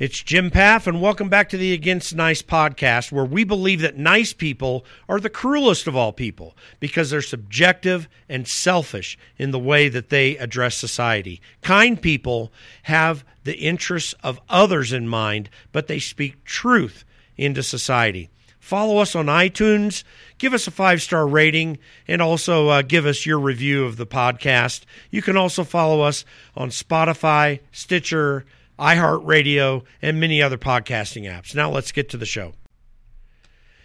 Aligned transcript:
It's 0.00 0.22
Jim 0.22 0.50
Pfaff, 0.50 0.86
and 0.86 1.02
welcome 1.02 1.28
back 1.28 1.50
to 1.50 1.58
the 1.58 1.74
Against 1.74 2.14
Nice 2.14 2.40
podcast, 2.40 3.12
where 3.12 3.26
we 3.26 3.44
believe 3.44 3.82
that 3.82 3.98
nice 3.98 4.32
people 4.32 4.82
are 5.10 5.20
the 5.20 5.28
cruelest 5.28 5.86
of 5.86 5.94
all 5.94 6.10
people 6.10 6.56
because 6.78 7.10
they're 7.10 7.20
subjective 7.20 8.08
and 8.26 8.48
selfish 8.48 9.18
in 9.36 9.50
the 9.50 9.58
way 9.58 9.90
that 9.90 10.08
they 10.08 10.38
address 10.38 10.76
society. 10.76 11.42
Kind 11.60 12.00
people 12.00 12.50
have 12.84 13.26
the 13.44 13.58
interests 13.58 14.14
of 14.24 14.40
others 14.48 14.90
in 14.94 15.06
mind, 15.06 15.50
but 15.70 15.86
they 15.86 15.98
speak 15.98 16.44
truth 16.44 17.04
into 17.36 17.62
society. 17.62 18.30
Follow 18.58 19.02
us 19.02 19.14
on 19.14 19.26
iTunes, 19.26 20.02
give 20.38 20.54
us 20.54 20.66
a 20.66 20.70
five 20.70 21.02
star 21.02 21.26
rating, 21.26 21.76
and 22.08 22.22
also 22.22 22.68
uh, 22.68 22.80
give 22.80 23.04
us 23.04 23.26
your 23.26 23.38
review 23.38 23.84
of 23.84 23.98
the 23.98 24.06
podcast. 24.06 24.84
You 25.10 25.20
can 25.20 25.36
also 25.36 25.62
follow 25.62 26.00
us 26.00 26.24
on 26.56 26.70
Spotify, 26.70 27.60
Stitcher, 27.70 28.46
iHeartRadio, 28.80 29.84
and 30.00 30.18
many 30.18 30.42
other 30.42 30.56
podcasting 30.56 31.30
apps. 31.30 31.54
Now 31.54 31.70
let's 31.70 31.92
get 31.92 32.08
to 32.10 32.16
the 32.16 32.26
show. 32.26 32.54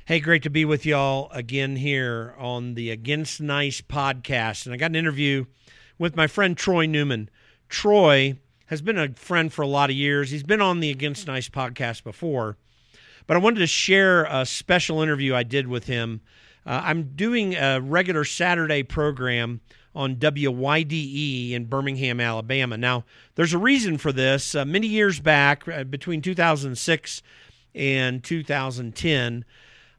Hey, 0.05 0.19
great 0.19 0.43
to 0.43 0.49
be 0.49 0.63
with 0.63 0.85
y'all 0.85 1.29
again 1.31 1.75
here 1.75 2.33
on 2.37 2.75
the 2.75 2.91
Against 2.91 3.41
Nice 3.41 3.81
podcast. 3.81 4.65
And 4.65 4.73
I 4.73 4.77
got 4.77 4.91
an 4.91 4.95
interview 4.95 5.45
with 5.99 6.15
my 6.15 6.27
friend 6.27 6.55
Troy 6.55 6.85
Newman. 6.85 7.29
Troy 7.67 8.37
has 8.67 8.81
been 8.81 8.97
a 8.97 9.11
friend 9.13 9.51
for 9.51 9.63
a 9.63 9.67
lot 9.67 9.89
of 9.89 9.95
years. 9.95 10.31
He's 10.31 10.43
been 10.43 10.61
on 10.61 10.79
the 10.79 10.91
Against 10.91 11.27
Nice 11.27 11.49
podcast 11.49 12.03
before, 12.03 12.57
but 13.27 13.35
I 13.35 13.39
wanted 13.39 13.59
to 13.59 13.67
share 13.67 14.25
a 14.25 14.45
special 14.45 15.01
interview 15.01 15.35
I 15.35 15.43
did 15.43 15.67
with 15.67 15.87
him. 15.87 16.21
Uh, 16.65 16.81
I'm 16.83 17.15
doing 17.15 17.55
a 17.55 17.81
regular 17.81 18.23
Saturday 18.23 18.83
program 18.83 19.59
on 19.95 20.17
WYDE 20.17 21.51
in 21.51 21.65
Birmingham, 21.65 22.19
Alabama. 22.19 22.77
Now, 22.77 23.05
there's 23.35 23.53
a 23.53 23.57
reason 23.57 23.97
for 23.97 24.11
this. 24.11 24.53
Uh, 24.53 24.65
many 24.65 24.87
years 24.87 25.19
back, 25.19 25.67
uh, 25.67 25.85
between 25.85 26.21
2006 26.21 27.21
and 27.73 28.23
2010, 28.23 29.45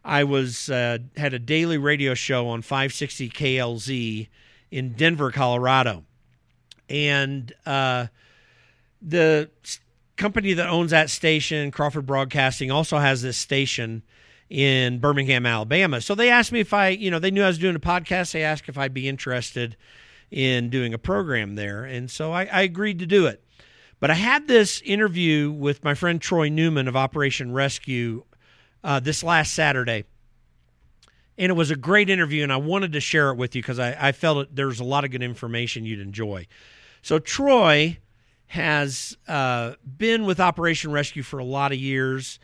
I 0.04 0.24
was 0.24 0.70
uh, 0.70 0.98
had 1.16 1.34
a 1.34 1.38
daily 1.38 1.78
radio 1.78 2.14
show 2.14 2.46
on 2.48 2.62
560 2.62 3.30
KLZ 3.30 4.28
in 4.70 4.92
Denver, 4.92 5.32
Colorado, 5.32 6.04
and 6.88 7.52
uh, 7.64 8.06
the 9.00 9.50
company 10.16 10.52
that 10.54 10.68
owns 10.68 10.90
that 10.90 11.10
station, 11.10 11.70
Crawford 11.70 12.06
Broadcasting, 12.06 12.70
also 12.70 12.98
has 12.98 13.22
this 13.22 13.36
station 13.36 14.02
in 14.48 14.98
Birmingham, 14.98 15.46
Alabama. 15.46 16.00
So 16.00 16.14
they 16.14 16.30
asked 16.30 16.52
me 16.52 16.60
if 16.60 16.72
I, 16.72 16.88
you 16.88 17.10
know, 17.10 17.18
they 17.18 17.30
knew 17.30 17.42
I 17.42 17.48
was 17.48 17.58
doing 17.58 17.76
a 17.76 17.80
podcast. 17.80 18.32
They 18.32 18.42
asked 18.42 18.68
if 18.68 18.78
I'd 18.78 18.94
be 18.94 19.08
interested 19.08 19.76
in 20.30 20.70
doing 20.70 20.94
a 20.94 20.98
program 20.98 21.54
there. 21.54 21.84
And 21.84 22.10
so 22.10 22.32
I, 22.32 22.44
I 22.44 22.62
agreed 22.62 22.98
to 23.00 23.06
do 23.06 23.26
it. 23.26 23.42
But 23.98 24.10
I 24.10 24.14
had 24.14 24.46
this 24.46 24.82
interview 24.82 25.50
with 25.50 25.82
my 25.82 25.94
friend 25.94 26.20
Troy 26.20 26.48
Newman 26.48 26.86
of 26.86 26.96
Operation 26.96 27.52
Rescue 27.52 28.24
uh, 28.84 29.00
this 29.00 29.22
last 29.22 29.54
Saturday. 29.54 30.04
And 31.38 31.50
it 31.50 31.54
was 31.54 31.70
a 31.70 31.76
great 31.76 32.08
interview, 32.08 32.42
and 32.42 32.52
I 32.52 32.56
wanted 32.56 32.92
to 32.92 33.00
share 33.00 33.30
it 33.30 33.36
with 33.36 33.54
you 33.54 33.62
because 33.62 33.78
I, 33.78 34.08
I 34.08 34.12
felt 34.12 34.38
it, 34.38 34.56
there 34.56 34.68
was 34.68 34.80
a 34.80 34.84
lot 34.84 35.04
of 35.04 35.10
good 35.10 35.22
information 35.22 35.84
you'd 35.84 36.00
enjoy. 36.00 36.46
So, 37.02 37.18
Troy 37.18 37.98
has 38.46 39.18
uh, 39.28 39.74
been 39.98 40.24
with 40.24 40.40
Operation 40.40 40.92
Rescue 40.92 41.22
for 41.22 41.38
a 41.38 41.44
lot 41.44 41.72
of 41.72 41.78
years 41.78 42.38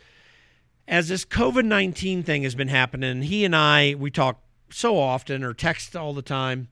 as 0.87 1.07
this 1.07 1.25
COVID 1.25 1.65
19 1.65 2.23
thing 2.23 2.43
has 2.43 2.55
been 2.55 2.67
happening, 2.67 3.23
he 3.23 3.45
and 3.45 3.55
I, 3.55 3.95
we 3.97 4.11
talk 4.11 4.41
so 4.69 4.97
often 4.99 5.43
or 5.43 5.53
text 5.53 5.95
all 5.95 6.13
the 6.13 6.21
time. 6.21 6.67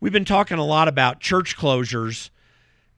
We've 0.00 0.12
been 0.12 0.24
talking 0.24 0.58
a 0.58 0.64
lot 0.64 0.88
about 0.88 1.20
church 1.20 1.56
closures 1.56 2.30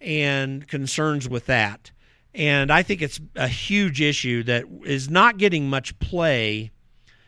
and 0.01 0.67
concerns 0.69 1.29
with 1.29 1.47
that. 1.47 1.91
And 2.35 2.71
I 2.71 2.83
think 2.83 3.03
it's 3.03 3.21
a 3.37 3.49
huge 3.49 4.01
issue 4.01 4.43
that 4.45 4.65
is 4.85 5.11
not 5.11 5.39
getting 5.39 5.69
much 5.69 5.99
play 5.99 6.71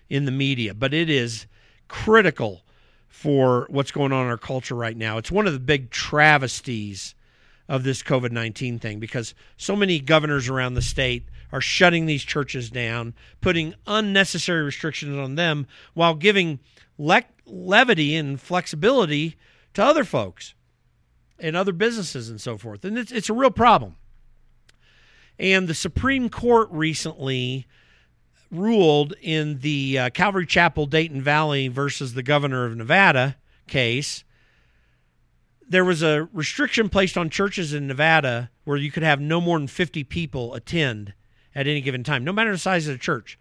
in 0.09 0.25
the 0.25 0.31
media, 0.31 0.75
but 0.75 0.95
it 0.95 1.11
is 1.11 1.47
critical 1.89 2.63
for 3.09 3.67
what's 3.71 3.91
going 3.91 4.13
on 4.13 4.25
in 4.25 4.31
our 4.31 4.39
culture 4.39 4.75
right 4.75 4.97
now. 4.97 5.19
It's 5.19 5.31
one 5.31 5.47
of 5.47 5.53
the 5.53 5.61
big 5.61 5.91
travesties 5.91 7.15
of 7.69 7.83
this 7.83 8.03
COVID 8.03 8.31
19 8.31 8.79
thing 8.79 8.99
because 8.99 9.35
so 9.57 9.75
many 9.75 9.99
governors 10.01 10.49
around 10.49 10.75
the 10.75 10.83
state 10.83 11.25
are 11.55 11.61
shutting 11.61 12.07
these 12.07 12.25
churches 12.25 12.69
down, 12.69 13.15
putting 13.41 13.77
unnecessary 13.87 14.65
restrictions 14.65 15.17
on 15.17 15.37
them 15.37 15.69
while 15.95 16.17
giving 16.17 16.59
le- 16.99 17.23
levity 17.47 18.17
and 18.17 18.41
flexibility 18.41 19.37
to 19.73 19.81
other 19.81 20.03
folks 20.03 20.55
and 21.39 21.55
other 21.55 21.71
businesses 21.71 22.29
and 22.29 22.41
so 22.41 22.59
forth. 22.59 22.85
And 22.85 22.99
it's, 22.99 23.13
it's 23.13 23.31
a 23.31 23.33
real 23.33 23.53
problem. 23.53 23.95
And 25.39 25.69
the 25.69 25.75
Supreme 25.75 26.29
Court 26.29 26.69
recently 26.73 27.69
ruled 28.51 29.15
in 29.23 29.61
the 29.61 29.97
uh, 29.97 30.11
Calvary 30.11 30.47
Chapel 30.47 30.87
Dayton 30.87 31.23
Valley 31.23 31.69
versus 31.69 32.15
the 32.15 32.25
governor 32.25 32.65
of 32.67 32.77
Nevada 32.77 33.37
case 33.69 34.25
there 35.67 35.85
was 35.85 36.03
a 36.03 36.29
restriction 36.35 36.91
placed 36.91 37.17
on 37.17 37.31
churches 37.31 37.73
in 37.73 37.87
Nevada 37.87 38.51
where 38.65 38.77
you 38.77 38.91
could 38.91 39.03
have 39.03 39.19
no 39.19 39.41
more 39.41 39.59
than 39.59 39.67
50 39.67 40.05
people 40.05 40.53
attend 40.53 41.15
at 41.55 41.67
any 41.67 41.81
given 41.81 42.05
time, 42.05 42.25
no 42.25 42.33
matter 42.33 42.53
the 42.53 42.59
size 42.59 42.87
of 42.87 42.95
the 42.95 42.99
church. 42.99 43.39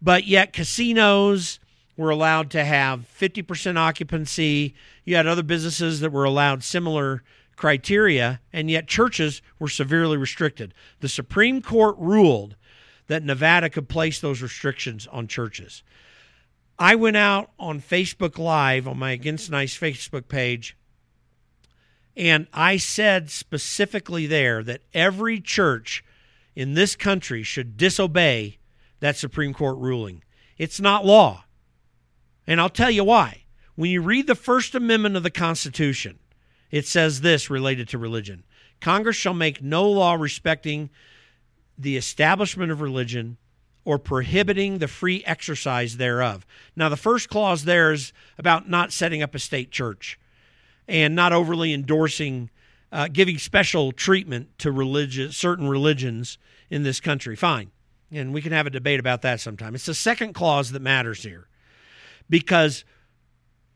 But 0.00 0.26
yet, 0.26 0.52
casinos 0.52 1.58
were 1.96 2.10
allowed 2.10 2.50
to 2.50 2.64
have 2.64 3.06
50% 3.18 3.76
occupancy. 3.76 4.74
You 5.04 5.16
had 5.16 5.26
other 5.26 5.42
businesses 5.42 6.00
that 6.00 6.12
were 6.12 6.24
allowed 6.24 6.62
similar 6.62 7.22
criteria, 7.56 8.40
and 8.52 8.70
yet 8.70 8.86
churches 8.86 9.40
were 9.58 9.68
severely 9.68 10.16
restricted. 10.16 10.74
The 11.00 11.08
Supreme 11.08 11.62
Court 11.62 11.96
ruled 11.98 12.56
that 13.06 13.22
Nevada 13.22 13.70
could 13.70 13.88
place 13.88 14.20
those 14.20 14.42
restrictions 14.42 15.06
on 15.06 15.26
churches. 15.26 15.82
I 16.78 16.94
went 16.94 17.16
out 17.16 17.50
on 17.58 17.80
Facebook 17.80 18.36
Live 18.36 18.86
on 18.86 18.98
my 18.98 19.12
Against 19.12 19.50
Nice 19.50 19.78
Facebook 19.78 20.28
page 20.28 20.76
and 22.16 22.46
I 22.52 22.78
said 22.78 23.30
specifically 23.30 24.26
there 24.26 24.62
that 24.62 24.80
every 24.94 25.40
church 25.40 26.02
in 26.56 26.74
this 26.74 26.96
country 26.96 27.42
should 27.42 27.76
disobey 27.76 28.58
that 29.00 29.16
Supreme 29.16 29.52
Court 29.52 29.76
ruling. 29.78 30.24
It's 30.58 30.80
not 30.80 31.04
law. 31.04 31.44
And 32.46 32.60
I'll 32.60 32.70
tell 32.70 32.90
you 32.90 33.04
why. 33.04 33.44
When 33.76 33.90
you 33.90 34.00
read 34.00 34.26
the 34.26 34.34
First 34.34 34.74
Amendment 34.74 35.16
of 35.16 35.22
the 35.22 35.30
Constitution, 35.30 36.18
it 36.70 36.86
says 36.86 37.20
this 37.20 37.50
related 37.50 37.88
to 37.90 37.98
religion 37.98 38.42
Congress 38.80 39.16
shall 39.16 39.34
make 39.34 39.62
no 39.62 39.88
law 39.88 40.14
respecting 40.14 40.90
the 41.78 41.96
establishment 41.96 42.72
of 42.72 42.80
religion 42.80 43.36
or 43.84 43.98
prohibiting 43.98 44.78
the 44.78 44.88
free 44.88 45.22
exercise 45.24 45.96
thereof. 45.96 46.46
Now, 46.74 46.88
the 46.88 46.96
first 46.96 47.28
clause 47.28 47.64
there 47.64 47.92
is 47.92 48.12
about 48.38 48.68
not 48.68 48.92
setting 48.92 49.22
up 49.22 49.34
a 49.34 49.38
state 49.38 49.70
church 49.70 50.18
and 50.88 51.14
not 51.14 51.32
overly 51.32 51.72
endorsing, 51.72 52.50
uh, 52.92 53.08
giving 53.08 53.38
special 53.38 53.92
treatment 53.92 54.58
to 54.58 54.70
religious 54.72 55.36
certain 55.36 55.68
religions 55.68 56.38
in 56.70 56.82
this 56.82 57.00
country. 57.00 57.36
Fine, 57.36 57.70
and 58.10 58.32
we 58.32 58.42
can 58.42 58.52
have 58.52 58.66
a 58.66 58.70
debate 58.70 59.00
about 59.00 59.22
that 59.22 59.40
sometime. 59.40 59.74
It's 59.74 59.86
the 59.86 59.94
second 59.94 60.34
clause 60.34 60.72
that 60.72 60.82
matters 60.82 61.22
here, 61.22 61.48
because 62.28 62.84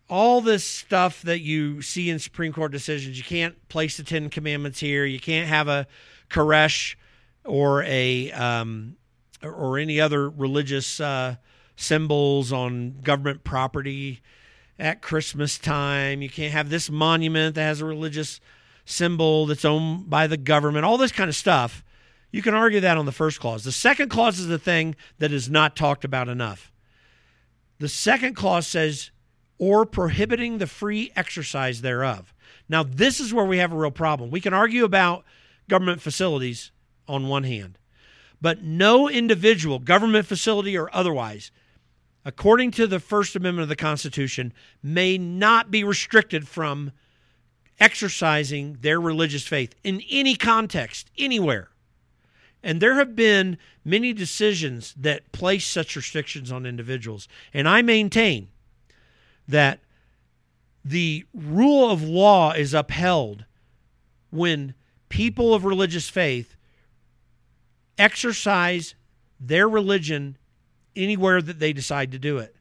all 0.09 0.41
this 0.41 0.65
stuff 0.65 1.23
that 1.23 1.41
you 1.41 1.83
see 1.83 2.11
in 2.11 2.19
Supreme 2.19 2.53
Court 2.53 2.73
decisions, 2.73 3.17
you 3.17 3.25
can't 3.25 3.69
place 3.69 3.97
the 3.97 4.03
Ten 4.03 4.29
Commandments 4.29 4.81
here. 4.81 5.05
You 5.05 5.21
can't 5.21 5.49
have 5.49 5.69
a 5.69 5.87
crèche 6.29 6.97
or 7.45 7.85
a 7.85 8.33
um, 8.33 8.97
or 9.43 9.79
any 9.79 10.01
other 10.01 10.29
religious 10.29 11.01
uh, 11.01 11.37
symbols 11.77 12.53
on 12.53 13.01
government 13.03 13.45
property 13.45 14.21
at 14.79 15.01
Christmas 15.01 15.59
time. 15.59 16.23
You 16.23 16.29
can't 16.29 16.53
have 16.53 16.71
this 16.71 16.91
monument 16.91 17.55
that 17.55 17.63
has 17.63 17.81
a 17.81 17.87
religious 17.87 18.41
symbol 18.91 19.47
that's 19.47 19.65
owned 19.65 20.11
by 20.11 20.27
the 20.27 20.37
government, 20.37 20.85
all 20.85 20.99
this 20.99 21.13
kind 21.13 21.29
of 21.29 21.37
stuff. 21.37 21.85
You 22.33 22.43
can 22.43 22.55
argue 22.55 22.81
that 22.81 22.97
on 22.97 23.07
the 23.07 23.13
first 23.13 23.41
clause. 23.41 23.65
The 23.65 23.73
second 23.73 24.09
clause 24.09 24.39
is 24.39 24.47
the 24.47 24.59
thing 24.59 24.95
that 25.19 25.33
is 25.33 25.51
not 25.51 25.77
talked 25.77 26.05
about 26.05 26.29
enough. 26.29 26.71
The 27.79 27.89
second 27.89 28.35
clause 28.35 28.67
says, 28.67 29.11
or 29.59 29.85
prohibiting 29.85 30.59
the 30.59 30.67
free 30.67 31.13
exercise 31.17 31.83
thereof. 31.83 32.33
Now, 32.69 32.83
this 32.83 33.21
is 33.21 33.35
where 33.35 33.45
we 33.45 33.59
have 33.59 33.73
a 33.73 33.77
real 33.77 33.91
problem. 33.91 34.31
We 34.31 34.41
can 34.41 34.55
argue 34.55 34.85
about 34.85 35.25
government 35.69 36.01
facilities 36.01 36.71
on 37.09 37.29
one 37.29 37.45
hand, 37.45 37.79
but 38.41 38.63
no 38.63 39.09
individual, 39.09 39.79
government 39.79 40.27
facility 40.27 40.79
or 40.79 40.89
otherwise, 40.95 41.51
according 42.25 42.71
to 42.73 42.87
the 42.87 43.01
First 43.01 43.35
Amendment 43.35 43.65
of 43.65 43.69
the 43.69 43.77
Constitution, 43.77 44.53
may 44.83 45.19
not 45.19 45.71
be 45.71 45.85
restricted 45.85 46.47
from 46.47 46.93
exercising 47.81 48.77
their 48.83 49.01
religious 49.01 49.47
faith 49.47 49.75
in 49.83 50.03
any 50.11 50.37
context, 50.37 51.11
anywhere. 51.19 51.71
And 52.63 52.81
there 52.81 52.97
have 52.97 53.17
been 53.17 53.57
many 53.85 54.13
decisions 54.13 54.95
that 54.99 55.33
place 55.33 55.67
such 55.67 55.97
restrictions 55.97 56.53
on 56.53 56.67
individuals. 56.67 57.27
And 57.55 57.67
I 57.67 57.81
maintain 57.81 58.49
that 59.49 59.81
the 60.85 61.25
rule 61.35 61.91
of 61.91 62.03
law 62.03 62.53
is 62.53 62.75
upheld 62.75 63.47
when 64.31 64.75
people 65.09 65.55
of 65.55 65.65
religious 65.65 66.09
faith 66.09 66.57
exercise 67.99 68.95
their 69.39 69.69
religion 69.69 70.37
anywhere 70.95 71.41
that 71.41 71.59
they 71.59 71.73
decide 71.73 72.13
to 72.13 72.19
do 72.19 72.39
it. 72.39 72.55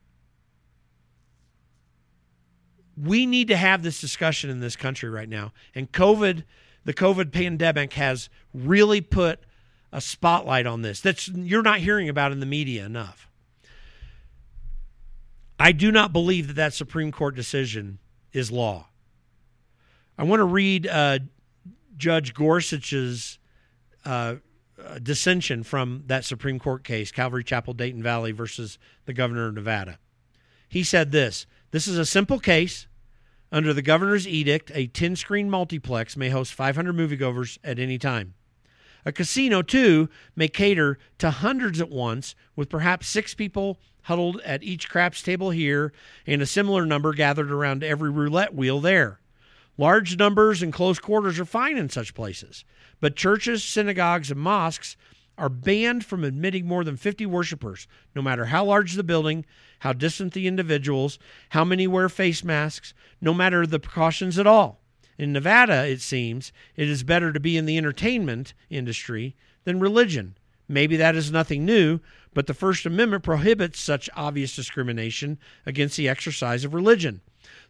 We 3.02 3.26
need 3.26 3.48
to 3.48 3.58
have 3.58 3.84
this 3.84 4.02
discussion 4.02 4.50
in 4.50 4.60
this 4.60 4.76
country 4.76 5.10
right 5.10 5.30
now. 5.30 5.54
And 5.74 5.92
COVID, 5.92 6.44
the 6.86 6.94
COVID 6.94 7.32
pandemic 7.32 7.94
has 7.94 8.30
really 8.54 9.02
put 9.02 9.40
a 9.92 10.02
spotlight 10.02 10.68
on 10.68 10.84
this 10.84 11.02
that's 11.02 11.28
you're 11.30 11.64
not 11.64 11.80
hearing 11.80 12.10
about 12.10 12.32
in 12.32 12.40
the 12.40 12.46
media 12.46 12.86
enough. 12.86 13.28
I 15.60 15.72
do 15.72 15.92
not 15.92 16.14
believe 16.14 16.48
that 16.48 16.56
that 16.56 16.74
Supreme 16.74 17.12
Court 17.12 17.36
decision 17.36 18.00
is 18.32 18.52
law. 18.52 18.88
I 20.18 20.24
want 20.24 20.40
to 20.40 20.46
read 20.46 20.88
uh, 20.88 21.20
Judge 21.98 22.34
Gorsuch's 22.34 23.40
uh, 24.06 24.36
dissension 25.02 25.64
from 25.64 26.04
that 26.08 26.24
Supreme 26.24 26.60
Court 26.60 26.84
case, 26.84 27.12
Calvary 27.12 27.44
Chapel, 27.44 27.74
Dayton 27.74 28.04
Valley 28.04 28.32
versus 28.32 28.78
the 29.06 29.14
governor 29.14 29.48
of 29.48 29.56
Nevada. 29.56 30.00
He 30.68 30.84
said 30.84 31.12
this 31.12 31.46
This 31.72 31.88
is 31.88 31.98
a 31.98 32.06
simple 32.06 32.40
case. 32.40 32.88
Under 33.52 33.74
the 33.74 33.82
governor's 33.82 34.28
edict, 34.28 34.72
a 34.76 34.88
10 34.88 35.16
screen 35.16 35.50
multiplex 35.50 36.16
may 36.16 36.30
host 36.30 36.54
500 36.54 36.96
moviegoers 36.96 37.58
at 37.64 37.80
any 37.80 37.98
time. 37.98 38.36
A 39.06 39.12
casino, 39.12 39.62
too, 39.62 40.10
may 40.36 40.48
cater 40.48 41.00
to 41.18 41.32
hundreds 41.32 41.82
at 41.82 41.90
once, 41.90 42.36
with 42.56 42.70
perhaps 42.70 43.08
six 43.08 43.34
people 43.34 43.80
huddled 44.04 44.42
at 44.42 44.64
each 44.64 44.90
craps 44.90 45.22
table 45.22 45.50
here 45.50 45.92
and 46.28 46.42
a 46.42 46.46
similar 46.46 46.86
number 46.86 47.14
gathered 47.14 47.52
around 47.52 47.84
every 47.84 48.10
roulette 48.10 48.54
wheel 48.54 48.80
there. 48.80 49.20
Large 49.78 50.18
numbers 50.18 50.62
and 50.62 50.74
close 50.74 51.00
quarters 51.00 51.40
are 51.40 51.46
fine 51.46 51.78
in 51.78 51.90
such 51.90 52.14
places, 52.14 52.66
but 53.00 53.16
churches, 53.16 53.64
synagogues, 53.64 54.30
and 54.30 54.40
mosques 54.40 54.98
are 55.38 55.50
banned 55.50 56.06
from 56.06 56.26
admitting 56.26 56.68
more 56.68 56.84
than 56.84 56.98
50 56.98 57.26
worshipers, 57.26 57.88
no 58.14 58.22
matter 58.22 58.46
how 58.46 58.66
large 58.66 58.94
the 58.94 59.04
building, 59.04 59.46
how 59.80 59.94
distant 59.94 60.34
the 60.34 60.48
individuals, 60.48 61.20
how 61.50 61.66
many 61.66 61.88
wear 61.88 62.10
face 62.10 62.44
masks, 62.44 62.94
no 63.22 63.34
matter 63.34 63.66
the 63.66 63.80
precautions 63.80 64.38
at 64.38 64.48
all. 64.48 64.80
In 65.18 65.34
Nevada, 65.34 65.86
it 65.88 66.02
seems, 66.02 66.54
it 66.76 66.88
is 66.88 67.04
better 67.04 67.34
to 67.34 67.40
be 67.40 67.58
in 67.58 67.66
the 67.66 67.78
entertainment 67.78 68.54
industry 68.70 69.36
than 69.66 69.80
religion. 69.80 70.38
Maybe 70.68 70.96
that 70.98 71.16
is 71.16 71.32
nothing 71.32 71.66
new, 71.66 72.00
but 72.34 72.48
the 72.48 72.54
First 72.54 72.86
Amendment 72.86 73.24
prohibits 73.24 73.80
such 73.80 74.10
obvious 74.16 74.56
discrimination 74.56 75.40
against 75.66 75.98
the 75.98 76.08
exercise 76.08 76.64
of 76.64 76.74
religion. 76.74 77.22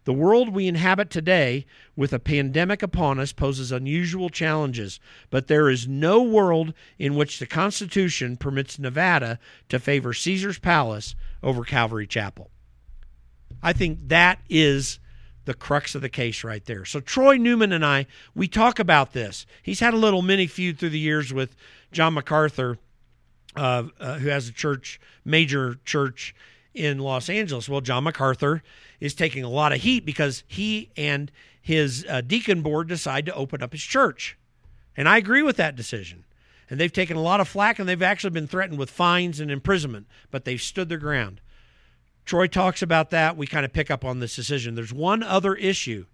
The 0.10 0.14
world 0.14 0.50
we 0.50 0.66
inhabit 0.66 1.12
today, 1.12 1.68
with 1.96 2.14
a 2.14 2.18
pandemic 2.18 2.82
upon 2.82 3.20
us, 3.20 3.32
poses 3.32 3.72
unusual 3.72 4.30
challenges, 4.30 5.00
but 5.30 5.46
there 5.46 5.70
is 5.70 5.88
no 5.88 6.20
world 6.20 6.74
in 6.98 7.14
which 7.14 7.38
the 7.38 7.46
Constitution 7.46 8.36
permits 8.36 8.80
Nevada 8.80 9.38
to 9.68 9.78
favor 9.78 10.12
Caesar's 10.12 10.58
Palace 10.58 11.14
over 11.44 11.64
Calvary 11.64 12.08
Chapel. 12.08 12.50
I 13.62 13.72
think 13.72 14.00
that 14.08 14.40
is 14.50 14.98
the 15.46 15.54
crux 15.54 15.94
of 15.94 16.02
the 16.02 16.10
case 16.10 16.44
right 16.44 16.66
there. 16.66 16.86
So, 16.86 17.00
Troy 17.00 17.38
Newman 17.38 17.72
and 17.72 17.86
I, 17.86 18.08
we 18.34 18.48
talk 18.48 18.80
about 18.80 19.14
this. 19.14 19.46
He's 19.62 19.80
had 19.80 19.94
a 19.94 19.98
little 19.98 20.24
mini 20.24 20.48
feud 20.48 20.80
through 20.80 20.90
the 20.90 20.98
years 20.98 21.32
with 21.32 21.56
John 21.92 22.16
MacArthur, 22.16 22.80
uh, 23.56 23.84
uh, 24.00 24.18
who 24.18 24.30
has 24.30 24.50
a 24.50 24.54
church, 24.54 25.00
major 25.24 25.76
church 25.86 26.34
in 26.74 27.00
Los 27.00 27.30
Angeles. 27.30 27.68
Well, 27.68 27.82
John 27.82 28.04
MacArthur 28.04 28.64
is 29.00 29.14
taking 29.14 29.44
a 29.44 29.50
lot 29.50 29.74
of 29.74 29.82
heat 29.82 30.06
because 30.06 30.44
he 30.48 30.92
and 30.96 31.32
his 31.62 32.06
uh, 32.10 32.22
deacon 32.22 32.62
board 32.62 32.88
decide 32.88 33.26
to 33.26 33.34
open 33.34 33.62
up 33.62 33.72
his 33.72 33.82
church. 33.82 34.38
And 34.96 35.08
I 35.08 35.18
agree 35.18 35.42
with 35.42 35.58
that 35.58 35.76
decision. 35.76 36.26
And 36.70 36.80
they've 36.80 36.94
taken 36.94 37.18
a 37.18 37.22
lot 37.22 37.42
of 37.42 37.48
flack 37.48 37.80
and 37.80 37.90
they've 37.90 38.02
actually 38.02 38.30
been 38.32 38.48
threatened 38.48 38.78
with 38.78 38.92
fines 38.92 39.40
and 39.40 39.50
imprisonment, 39.50 40.08
but 40.30 40.46
they've 40.46 40.62
stood 40.62 40.90
their 40.90 41.00
ground. 41.00 41.42
Troy 42.26 42.48
talks 42.48 42.82
about 42.82 43.10
that. 43.10 43.36
We 43.36 43.48
kind 43.48 43.66
of 43.66 43.74
pick 43.74 43.90
up 43.90 44.06
on 44.06 44.20
this 44.20 44.36
decision. 44.36 44.76
There's 44.76 44.94
one 44.94 45.24
other 45.24 45.56
issue 45.56 46.06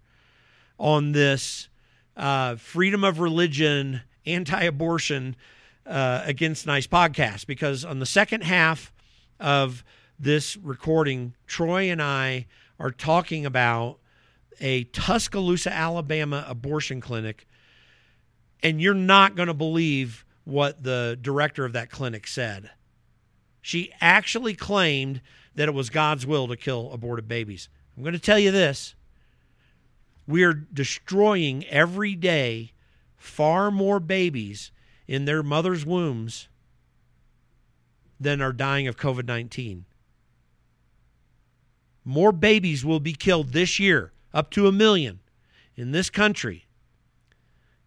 on 0.78 1.12
this 1.12 1.68
uh, 2.16 2.56
freedom 2.56 3.04
of 3.04 3.20
religion, 3.20 4.00
anti 4.24 4.62
abortion 4.62 5.36
uh, 5.86 6.22
against 6.24 6.66
nice 6.66 6.86
podcast 6.86 7.46
because 7.46 7.84
on 7.84 7.98
the 7.98 8.06
second 8.06 8.42
half 8.42 8.92
of 9.38 9.84
this 10.18 10.56
recording, 10.56 11.34
Troy 11.46 11.90
and 11.90 12.02
I 12.02 12.46
are 12.78 12.90
talking 12.90 13.44
about 13.46 13.98
a 14.60 14.84
Tuscaloosa, 14.84 15.72
Alabama 15.72 16.44
abortion 16.48 17.00
clinic, 17.00 17.46
and 18.62 18.80
you're 18.80 18.94
not 18.94 19.34
going 19.34 19.48
to 19.48 19.54
believe 19.54 20.24
what 20.44 20.82
the 20.82 21.18
director 21.20 21.64
of 21.64 21.72
that 21.74 21.90
clinic 21.90 22.26
said. 22.26 22.70
She 23.60 23.92
actually 24.00 24.54
claimed 24.54 25.20
that 25.54 25.68
it 25.68 25.74
was 25.74 25.90
God's 25.90 26.26
will 26.26 26.48
to 26.48 26.56
kill 26.56 26.92
aborted 26.92 27.28
babies. 27.28 27.68
I'm 27.96 28.02
going 28.02 28.12
to 28.12 28.18
tell 28.18 28.38
you 28.38 28.50
this 28.50 28.94
we 30.26 30.44
are 30.44 30.54
destroying 30.54 31.64
every 31.66 32.14
day 32.14 32.72
far 33.16 33.70
more 33.70 34.00
babies 34.00 34.72
in 35.06 35.24
their 35.24 35.42
mother's 35.42 35.86
wombs 35.86 36.48
than 38.18 38.40
are 38.40 38.52
dying 38.52 38.88
of 38.88 38.96
COVID 38.96 39.26
19. 39.26 39.84
More 42.08 42.30
babies 42.30 42.84
will 42.84 43.00
be 43.00 43.14
killed 43.14 43.52
this 43.52 43.80
year, 43.80 44.12
up 44.32 44.50
to 44.52 44.68
a 44.68 44.72
million, 44.72 45.18
in 45.74 45.90
this 45.90 46.08
country 46.08 46.66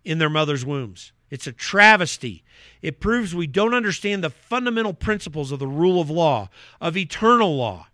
in 0.04 0.18
their 0.20 0.30
mother's 0.30 0.66
wombs. 0.66 1.14
It's 1.30 1.48
a 1.48 1.54
travesty. 1.54 2.44
It 2.82 3.00
proves 3.00 3.34
we 3.34 3.48
don't 3.48 3.74
understand 3.74 4.22
the 4.22 4.30
fundamental 4.30 4.94
principles 4.94 5.54
of 5.54 5.60
the 5.60 5.68
rule 5.68 6.02
of 6.02 6.10
law, 6.10 6.50
of 6.82 6.98
eternal 6.98 7.56
law. 7.56 7.88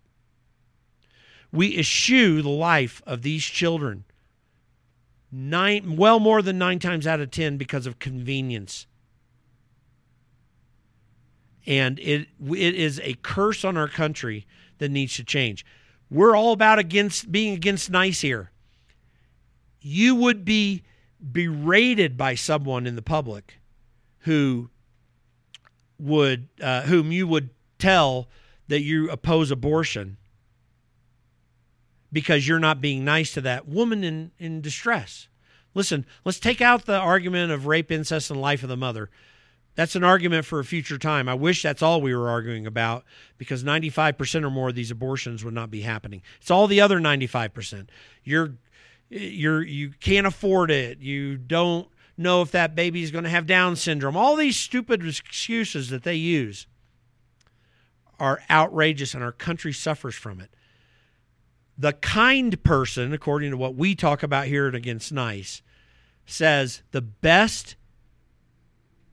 We 1.52 1.78
eschew 1.78 2.42
the 2.42 2.48
life 2.48 3.00
of 3.06 3.22
these 3.22 3.44
children 3.44 4.04
nine, 5.30 5.96
well 5.96 6.18
more 6.18 6.42
than 6.42 6.58
nine 6.58 6.80
times 6.80 7.06
out 7.06 7.20
of 7.20 7.30
ten 7.30 7.56
because 7.56 7.86
of 7.86 8.00
convenience. 8.00 8.88
And 11.66 12.00
it, 12.00 12.26
it 12.40 12.74
is 12.74 13.00
a 13.04 13.14
curse 13.22 13.64
on 13.64 13.76
our 13.76 13.88
country 13.88 14.44
that 14.78 14.90
needs 14.90 15.14
to 15.16 15.24
change. 15.24 15.64
We're 16.10 16.36
all 16.36 16.52
about 16.52 16.78
against 16.78 17.30
being 17.32 17.54
against 17.54 17.90
nice 17.90 18.20
here. 18.20 18.50
You 19.80 20.14
would 20.14 20.44
be 20.44 20.82
berated 21.32 22.16
by 22.16 22.34
someone 22.34 22.86
in 22.86 22.96
the 22.96 23.02
public 23.02 23.58
who 24.20 24.70
would 25.98 26.48
uh, 26.60 26.82
whom 26.82 27.10
you 27.10 27.26
would 27.26 27.50
tell 27.78 28.28
that 28.68 28.82
you 28.82 29.10
oppose 29.10 29.50
abortion 29.50 30.16
because 32.12 32.46
you're 32.46 32.58
not 32.58 32.80
being 32.80 33.04
nice 33.04 33.32
to 33.34 33.40
that 33.42 33.68
woman 33.68 34.04
in, 34.04 34.30
in 34.38 34.60
distress. 34.60 35.28
Listen, 35.74 36.06
let's 36.24 36.40
take 36.40 36.60
out 36.60 36.86
the 36.86 36.96
argument 36.96 37.52
of 37.52 37.66
rape, 37.66 37.90
incest, 37.90 38.30
and 38.30 38.40
life 38.40 38.62
of 38.62 38.68
the 38.68 38.76
mother. 38.76 39.10
That's 39.76 39.94
an 39.94 40.02
argument 40.02 40.46
for 40.46 40.58
a 40.58 40.64
future 40.64 40.98
time. 40.98 41.28
I 41.28 41.34
wish 41.34 41.62
that's 41.62 41.82
all 41.82 42.00
we 42.00 42.16
were 42.16 42.30
arguing 42.30 42.66
about 42.66 43.04
because 43.36 43.62
95% 43.62 44.42
or 44.42 44.50
more 44.50 44.70
of 44.70 44.74
these 44.74 44.90
abortions 44.90 45.44
would 45.44 45.54
not 45.54 45.70
be 45.70 45.82
happening. 45.82 46.22
It's 46.40 46.50
all 46.50 46.66
the 46.66 46.80
other 46.80 46.98
95%. 46.98 47.88
You're 48.24 48.54
you're 49.08 49.62
you 49.62 49.90
can't 50.00 50.26
afford 50.26 50.70
it. 50.70 50.98
You 50.98 51.36
don't 51.36 51.88
know 52.16 52.40
if 52.40 52.50
that 52.52 52.74
baby 52.74 53.02
is 53.02 53.10
going 53.10 53.24
to 53.24 53.30
have 53.30 53.46
down 53.46 53.76
syndrome. 53.76 54.16
All 54.16 54.34
these 54.34 54.56
stupid 54.56 55.06
excuses 55.06 55.90
that 55.90 56.02
they 56.02 56.14
use 56.14 56.66
are 58.18 58.40
outrageous 58.50 59.12
and 59.12 59.22
our 59.22 59.30
country 59.30 59.74
suffers 59.74 60.14
from 60.14 60.40
it. 60.40 60.50
The 61.76 61.92
kind 61.92 62.62
person, 62.64 63.12
according 63.12 63.50
to 63.50 63.58
what 63.58 63.74
we 63.74 63.94
talk 63.94 64.22
about 64.22 64.46
here 64.46 64.66
at 64.66 64.74
Against 64.74 65.12
Nice, 65.12 65.60
says 66.24 66.82
the 66.92 67.02
best 67.02 67.76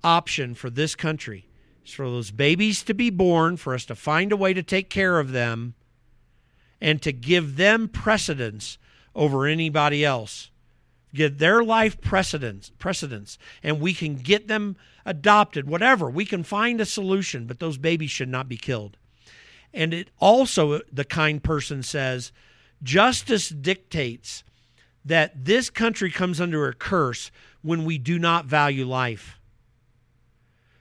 option 0.04 0.56
for 0.56 0.70
this 0.70 0.96
country 0.96 1.48
is 1.86 1.94
for 1.94 2.10
those 2.10 2.32
babies 2.32 2.84
to 2.84 2.94
be 2.94 3.10
born, 3.10 3.58
for 3.58 3.74
us 3.74 3.86
to 3.86 3.96
find 3.96 4.32
a 4.32 4.38
way 4.38 4.54
to 4.54 4.64
take 4.64 4.90
care 4.90 5.20
of 5.20 5.32
them, 5.32 5.74
and 6.82 7.02
to 7.02 7.12
give 7.12 7.56
them 7.56 7.88
precedence 7.88 8.78
over 9.16 9.46
anybody 9.46 10.04
else. 10.04 10.50
Give 11.14 11.38
their 11.38 11.64
life 11.64 12.02
precedence, 12.02 12.72
precedence, 12.80 13.38
and 13.62 13.80
we 13.80 13.94
can 13.94 14.16
get 14.16 14.48
them 14.48 14.76
adopted, 15.06 15.68
whatever. 15.68 16.10
We 16.10 16.26
can 16.26 16.44
find 16.44 16.82
a 16.82 16.86
solution, 16.86 17.46
but 17.46 17.60
those 17.60 17.78
babies 17.78 18.12
should 18.12 18.30
not 18.30 18.50
be 18.50 18.58
killed. 18.58 18.98
And 19.74 19.94
it 19.94 20.10
also, 20.20 20.82
the 20.92 21.06
kind 21.06 21.44
person 21.44 21.84
says, 21.84 22.32
justice 22.82 23.50
dictates 23.50 24.44
that 25.06 25.46
this 25.46 25.70
country 25.70 26.10
comes 26.10 26.42
under 26.42 26.68
a 26.68 26.74
curse 26.74 27.32
when 27.62 27.86
we 27.86 27.98
do 27.98 28.18
not 28.18 28.46
value 28.46 28.86
life. 28.86 29.40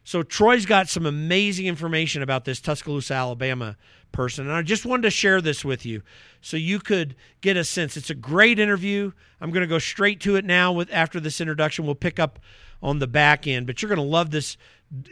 So 0.05 0.23
Troy's 0.23 0.67
got 0.67 0.89
some 0.89 1.07
amazing 1.07 1.67
information 1.67 2.23
about 2.23 2.45
this 2.45 2.61
Tuscaloosa, 2.61 3.15
Alabama 3.15 3.77
person. 4.11 4.47
And 4.47 4.55
I 4.55 4.63
just 4.63 4.85
wanted 4.85 5.03
to 5.03 5.11
share 5.11 5.41
this 5.41 5.65
with 5.65 5.87
you 5.87 6.03
so 6.41 6.57
you 6.57 6.81
could 6.81 7.15
get 7.41 7.57
a 7.57 7.65
sense. 7.65 7.97
It's 7.97 8.11
a 8.11 8.15
great 8.15 8.59
interview. 8.59 9.13
I'm 9.41 9.51
going 9.51 9.63
to 9.63 9.69
go 9.69 9.79
straight 9.79 10.21
to 10.21 10.37
it 10.37 10.45
now 10.45 10.73
with 10.73 10.93
after 10.93 11.21
this 11.21 11.41
introduction. 11.41 11.85
We'll 11.85 11.95
pick 11.95 12.19
up 12.19 12.39
on 12.83 12.99
the 12.99 13.07
back 13.07 13.47
end, 13.47 13.67
but 13.67 13.81
you're 13.81 13.89
going 13.89 13.97
to 13.97 14.03
love 14.03 14.31
this 14.31 14.57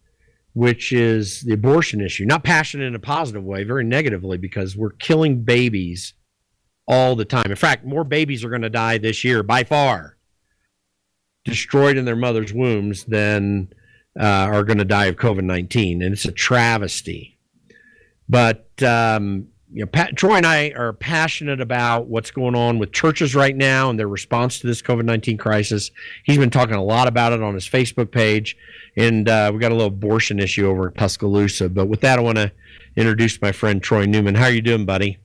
which 0.56 0.90
is 0.90 1.42
the 1.42 1.52
abortion 1.52 2.00
issue. 2.00 2.24
Not 2.24 2.42
passionate 2.42 2.86
in 2.86 2.94
a 2.94 2.98
positive 2.98 3.44
way, 3.44 3.62
very 3.62 3.84
negatively, 3.84 4.38
because 4.38 4.74
we're 4.74 4.92
killing 4.92 5.42
babies 5.42 6.14
all 6.88 7.14
the 7.14 7.26
time. 7.26 7.50
In 7.50 7.56
fact, 7.56 7.84
more 7.84 8.04
babies 8.04 8.42
are 8.42 8.48
going 8.48 8.62
to 8.62 8.70
die 8.70 8.96
this 8.96 9.22
year 9.22 9.42
by 9.42 9.64
far, 9.64 10.16
destroyed 11.44 11.98
in 11.98 12.06
their 12.06 12.16
mother's 12.16 12.54
wombs, 12.54 13.04
than 13.04 13.68
uh, 14.18 14.24
are 14.24 14.64
going 14.64 14.78
to 14.78 14.84
die 14.86 15.06
of 15.06 15.16
COVID 15.16 15.44
nineteen, 15.44 16.00
and 16.00 16.14
it's 16.14 16.24
a 16.24 16.32
travesty. 16.32 17.38
But 18.26 18.70
um, 18.82 19.48
you 19.76 19.82
know, 19.82 19.86
Pat, 19.88 20.16
Troy 20.16 20.36
and 20.36 20.46
I 20.46 20.70
are 20.70 20.94
passionate 20.94 21.60
about 21.60 22.06
what's 22.06 22.30
going 22.30 22.54
on 22.54 22.78
with 22.78 22.92
churches 22.92 23.34
right 23.34 23.54
now 23.54 23.90
and 23.90 23.98
their 23.98 24.08
response 24.08 24.58
to 24.60 24.66
this 24.66 24.80
COVID 24.80 25.04
19 25.04 25.36
crisis. 25.36 25.90
He's 26.24 26.38
been 26.38 26.48
talking 26.48 26.76
a 26.76 26.82
lot 26.82 27.08
about 27.08 27.34
it 27.34 27.42
on 27.42 27.52
his 27.52 27.68
Facebook 27.68 28.10
page, 28.10 28.56
and 28.96 29.28
uh, 29.28 29.50
we 29.52 29.60
got 29.60 29.72
a 29.72 29.74
little 29.74 29.88
abortion 29.88 30.38
issue 30.38 30.66
over 30.66 30.88
in 30.88 30.94
Tuscaloosa. 30.94 31.68
But 31.68 31.88
with 31.88 32.00
that, 32.00 32.18
I 32.18 32.22
want 32.22 32.38
to 32.38 32.50
introduce 32.96 33.38
my 33.42 33.52
friend 33.52 33.82
Troy 33.82 34.06
Newman. 34.06 34.34
How 34.34 34.44
are 34.44 34.50
you 34.50 34.62
doing, 34.62 34.86
buddy? 34.86 35.18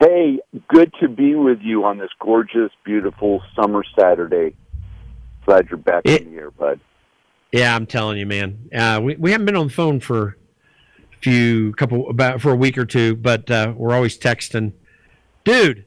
Hey, 0.00 0.40
good 0.66 0.92
to 1.00 1.08
be 1.08 1.36
with 1.36 1.60
you 1.62 1.84
on 1.84 1.98
this 1.98 2.10
gorgeous, 2.20 2.72
beautiful 2.84 3.40
summer 3.54 3.84
Saturday. 3.96 4.56
Glad 5.46 5.68
you're 5.70 5.78
back 5.78 6.02
It- 6.06 6.22
in 6.22 6.32
the 6.34 6.40
air, 6.40 6.50
bud. 6.50 6.80
Yeah, 7.52 7.76
I'm 7.76 7.86
telling 7.86 8.18
you, 8.18 8.26
man. 8.26 8.68
Uh, 8.74 9.00
we 9.00 9.14
we 9.14 9.30
haven't 9.30 9.46
been 9.46 9.56
on 9.56 9.68
the 9.68 9.72
phone 9.72 10.00
for 10.00 10.36
few 11.22 11.72
couple 11.74 12.08
about 12.08 12.40
for 12.40 12.52
a 12.52 12.56
week 12.56 12.78
or 12.78 12.86
two, 12.86 13.16
but 13.16 13.50
uh, 13.50 13.74
we're 13.76 13.94
always 13.94 14.18
texting, 14.18 14.72
dude. 15.44 15.86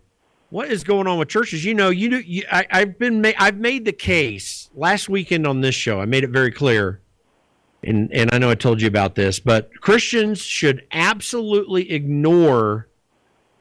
What 0.49 0.69
is 0.69 0.83
going 0.83 1.07
on 1.07 1.17
with 1.17 1.29
churches? 1.29 1.65
You 1.65 1.73
know, 1.73 1.89
you 1.89 2.09
do. 2.11 2.19
You, 2.19 2.43
I, 2.51 2.65
I've 2.69 2.99
been 2.99 3.21
ma- 3.21 3.31
I've 3.39 3.57
made 3.57 3.85
the 3.85 3.93
case 3.93 4.69
last 4.75 5.09
weekend 5.09 5.47
on 5.47 5.61
this 5.61 5.73
show. 5.73 5.99
I 5.99 6.05
made 6.05 6.23
it 6.23 6.29
very 6.29 6.51
clear, 6.51 7.01
and 7.83 8.13
and 8.13 8.31
I 8.31 8.37
know 8.37 8.51
I 8.51 8.55
told 8.55 8.79
you 8.79 8.87
about 8.87 9.15
this, 9.15 9.39
but 9.39 9.71
Christians 9.81 10.41
should 10.41 10.85
absolutely 10.91 11.91
ignore 11.91 12.87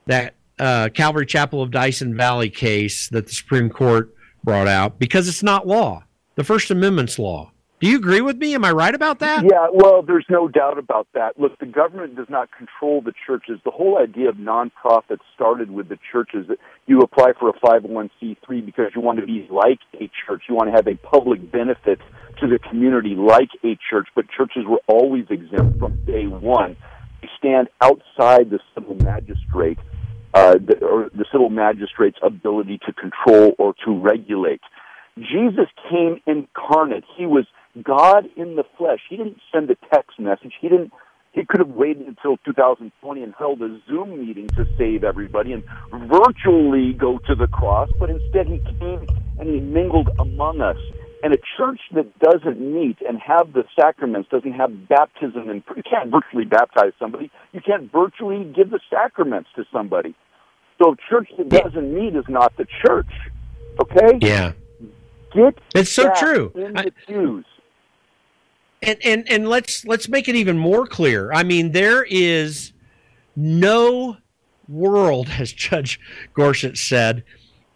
that 0.05 0.35
uh, 0.59 0.91
Calvary 0.93 1.25
Chapel 1.25 1.62
of 1.62 1.71
Dyson 1.71 2.14
Valley 2.14 2.50
case 2.50 3.09
that 3.09 3.26
the 3.26 3.33
Supreme 3.33 3.71
Court 3.71 4.14
brought 4.45 4.69
out 4.69 4.99
because 4.99 5.29
it's 5.29 5.43
not 5.43 5.67
law. 5.67 6.05
The 6.35 6.45
First 6.45 6.71
Amendment's 6.71 7.19
law. 7.19 7.51
Do 7.83 7.89
you 7.89 7.97
agree 7.97 8.21
with 8.21 8.37
me? 8.37 8.55
Am 8.55 8.65
I 8.65 8.71
right 8.71 8.95
about 8.95 9.19
that? 9.19 9.43
Yeah, 9.43 9.67
well, 9.73 10.03
there's 10.03 10.25
no 10.31 10.47
doubt 10.47 10.79
about 10.79 11.09
that. 11.15 11.37
Look, 11.37 11.59
the 11.59 11.67
government 11.67 12.15
does 12.15 12.29
not 12.31 12.49
control 12.57 13.03
the 13.03 13.12
churches. 13.27 13.59
The 13.65 13.73
whole 13.73 13.99
idea 13.99 14.29
of 14.29 14.37
nonprofits 14.37 15.19
started 15.35 15.69
with 15.69 15.89
the 15.89 15.99
churches. 16.12 16.47
You 16.87 17.01
apply 17.01 17.33
for 17.41 17.49
a 17.49 17.53
501c3 17.55 18.65
because 18.65 18.93
you 18.95 19.01
want 19.01 19.19
to 19.19 19.27
be 19.27 19.49
like 19.51 19.81
a 19.95 20.09
church. 20.25 20.45
You 20.49 20.55
want 20.55 20.69
to 20.69 20.77
have 20.77 20.87
a 20.87 20.95
public 20.95 21.51
benefit 21.51 21.99
to 22.39 22.47
the 22.47 22.61
community 22.71 23.17
like 23.17 23.51
a 23.65 23.77
church, 23.91 24.07
but 24.15 24.27
churches 24.31 24.62
were 24.65 24.81
always 24.87 25.25
exempt 25.29 25.81
from 25.81 26.05
day 26.05 26.29
one. 26.29 26.77
They 27.21 27.31
stand 27.37 27.67
outside 27.81 28.51
the 28.51 28.61
civil 28.77 28.95
magistrate, 28.95 29.81
uh, 30.35 30.53
the, 30.53 30.79
or 30.87 31.11
the 31.12 31.25
civil 31.33 31.51
magistrate's 31.51 32.19
ability 32.23 32.79
to 32.87 32.93
control 32.93 33.55
or 33.59 33.75
to 33.85 33.99
regulate. 33.99 34.61
Jesus 35.17 35.67
came 35.91 36.21
incarnate. 36.27 37.05
He 37.17 37.27
was 37.27 37.45
God 37.83 38.26
in 38.37 38.57
the 38.57 38.64
flesh. 38.76 39.00
He 39.09 39.17
didn't 39.17 39.38
send 39.52 39.71
a 39.71 39.76
text 39.93 40.19
message. 40.19 40.52
He 40.61 40.69
didn't. 40.69 40.93
He 41.33 41.47
could 41.47 41.61
have 41.61 41.71
waited 41.71 42.07
until 42.07 42.37
2020 42.45 43.23
and 43.23 43.33
held 43.38 43.62
a 43.62 43.81
Zoom 43.88 44.21
meeting 44.26 44.49
to 44.49 44.67
save 44.76 45.02
everybody 45.02 45.55
and 45.55 45.64
virtually 45.91 46.93
go 46.93 47.19
to 47.26 47.35
the 47.35 47.47
cross, 47.47 47.88
but 47.99 48.11
instead 48.11 48.47
he 48.47 48.59
came 48.79 49.07
and 49.38 49.49
he 49.49 49.59
mingled 49.61 50.11
among 50.19 50.61
us. 50.61 50.76
And 51.23 51.33
a 51.33 51.38
church 51.57 51.81
that 51.95 52.19
doesn't 52.19 52.61
meet 52.61 52.99
and 53.09 53.19
have 53.19 53.55
the 53.55 53.64
sacraments, 53.81 54.29
doesn't 54.29 54.52
have 54.52 54.88
baptism, 54.88 55.49
and 55.49 55.62
you 55.75 55.83
can't 55.88 56.11
virtually 56.11 56.45
baptize 56.45 56.93
somebody. 56.99 57.31
You 57.52 57.62
can't 57.62 57.91
virtually 57.91 58.45
give 58.55 58.71
the 58.71 58.81
sacraments 58.91 59.49
to 59.57 59.64
somebody. 59.73 60.14
So 60.83 60.93
a 60.93 60.97
church 61.09 61.31
that 61.38 61.49
doesn't 61.49 61.95
meet 61.95 62.14
is 62.14 62.25
not 62.29 62.55
the 62.59 62.67
church. 62.85 63.09
Okay? 63.81 64.19
Yeah. 64.21 64.52
Get 65.33 65.59
It's 65.75 65.91
so 65.93 66.12
true. 66.14 66.52
in 66.57 66.76
I- 66.76 66.85
the 66.85 66.91
pews. 67.07 67.47
And 68.83 68.99
and 69.05 69.31
and 69.31 69.49
let's 69.49 69.85
let's 69.85 70.09
make 70.09 70.29
it 70.29 70.35
even 70.35 70.59
more 70.59 70.87
clear. 70.87 71.33
I 71.33 71.43
mean, 71.43 71.73
there 71.73 72.05
is 72.05 72.73
no 73.37 74.17
world, 74.69 75.29
as 75.39 75.53
Judge 75.53 76.01
Gorsuch 76.35 76.79
said, 76.79 77.25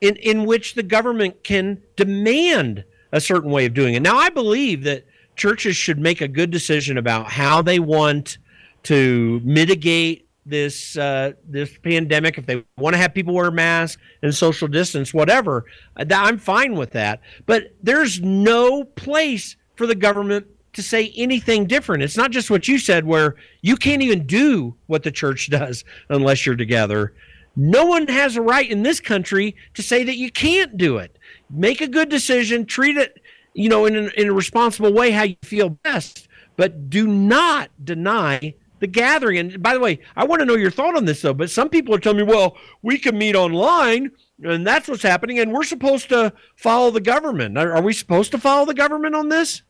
in, 0.00 0.16
in 0.16 0.44
which 0.44 0.74
the 0.74 0.82
government 0.82 1.44
can 1.44 1.82
demand 1.96 2.84
a 3.12 3.20
certain 3.20 3.50
way 3.50 3.66
of 3.66 3.74
doing 3.74 3.94
it. 3.94 4.02
Now, 4.02 4.16
I 4.16 4.30
believe 4.30 4.84
that 4.84 5.06
churches 5.36 5.76
should 5.76 5.98
make 5.98 6.20
a 6.20 6.28
good 6.28 6.50
decision 6.50 6.98
about 6.98 7.30
how 7.30 7.62
they 7.62 7.78
want 7.78 8.38
to 8.84 9.40
mitigate 9.44 10.28
this 10.44 10.96
uh, 10.96 11.32
this 11.48 11.76
pandemic. 11.78 12.38
If 12.38 12.46
they 12.46 12.64
want 12.78 12.94
to 12.94 12.98
have 12.98 13.14
people 13.14 13.34
wear 13.34 13.50
masks 13.50 14.00
and 14.22 14.34
social 14.34 14.68
distance, 14.68 15.12
whatever, 15.12 15.64
I'm 15.96 16.38
fine 16.38 16.74
with 16.74 16.92
that. 16.92 17.20
But 17.46 17.74
there's 17.82 18.20
no 18.20 18.84
place 18.84 19.56
for 19.74 19.86
the 19.86 19.94
government 19.94 20.46
to 20.76 20.82
say 20.82 21.12
anything 21.16 21.66
different. 21.66 22.02
It's 22.02 22.16
not 22.16 22.30
just 22.30 22.50
what 22.50 22.68
you 22.68 22.78
said, 22.78 23.04
where 23.04 23.34
you 23.62 23.76
can't 23.76 24.02
even 24.02 24.26
do 24.26 24.76
what 24.86 25.02
the 25.02 25.10
church 25.10 25.50
does 25.50 25.84
unless 26.08 26.46
you're 26.46 26.56
together. 26.56 27.12
No 27.56 27.86
one 27.86 28.06
has 28.08 28.36
a 28.36 28.42
right 28.42 28.70
in 28.70 28.82
this 28.82 29.00
country 29.00 29.56
to 29.74 29.82
say 29.82 30.04
that 30.04 30.16
you 30.16 30.30
can't 30.30 30.76
do 30.76 30.98
it. 30.98 31.18
Make 31.50 31.80
a 31.80 31.88
good 31.88 32.10
decision, 32.10 32.66
treat 32.66 32.96
it, 32.96 33.22
you 33.54 33.70
know, 33.70 33.86
in, 33.86 33.96
in 33.96 34.28
a 34.28 34.32
responsible 34.32 34.92
way 34.92 35.10
how 35.10 35.22
you 35.22 35.36
feel 35.42 35.70
best, 35.70 36.28
but 36.56 36.90
do 36.90 37.06
not 37.06 37.70
deny 37.82 38.54
the 38.80 38.86
gathering. 38.86 39.38
And 39.38 39.62
by 39.62 39.72
the 39.72 39.80
way, 39.80 40.00
I 40.14 40.24
want 40.24 40.40
to 40.40 40.46
know 40.46 40.54
your 40.54 40.70
thought 40.70 40.96
on 40.96 41.06
this 41.06 41.22
though. 41.22 41.32
But 41.32 41.48
some 41.48 41.70
people 41.70 41.94
are 41.94 41.98
telling 41.98 42.18
me, 42.18 42.24
well, 42.24 42.58
we 42.82 42.98
can 42.98 43.16
meet 43.16 43.34
online, 43.34 44.10
and 44.42 44.66
that's 44.66 44.86
what's 44.86 45.02
happening, 45.02 45.38
and 45.38 45.52
we're 45.52 45.64
supposed 45.64 46.10
to 46.10 46.34
follow 46.56 46.90
the 46.90 47.00
government. 47.00 47.56
Are 47.56 47.80
we 47.80 47.94
supposed 47.94 48.32
to 48.32 48.38
follow 48.38 48.66
the 48.66 48.74
government 48.74 49.14
on 49.14 49.30
this? 49.30 49.62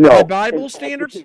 No. 0.00 0.24
By 0.24 0.50
Bible 0.50 0.68
standards? 0.70 1.24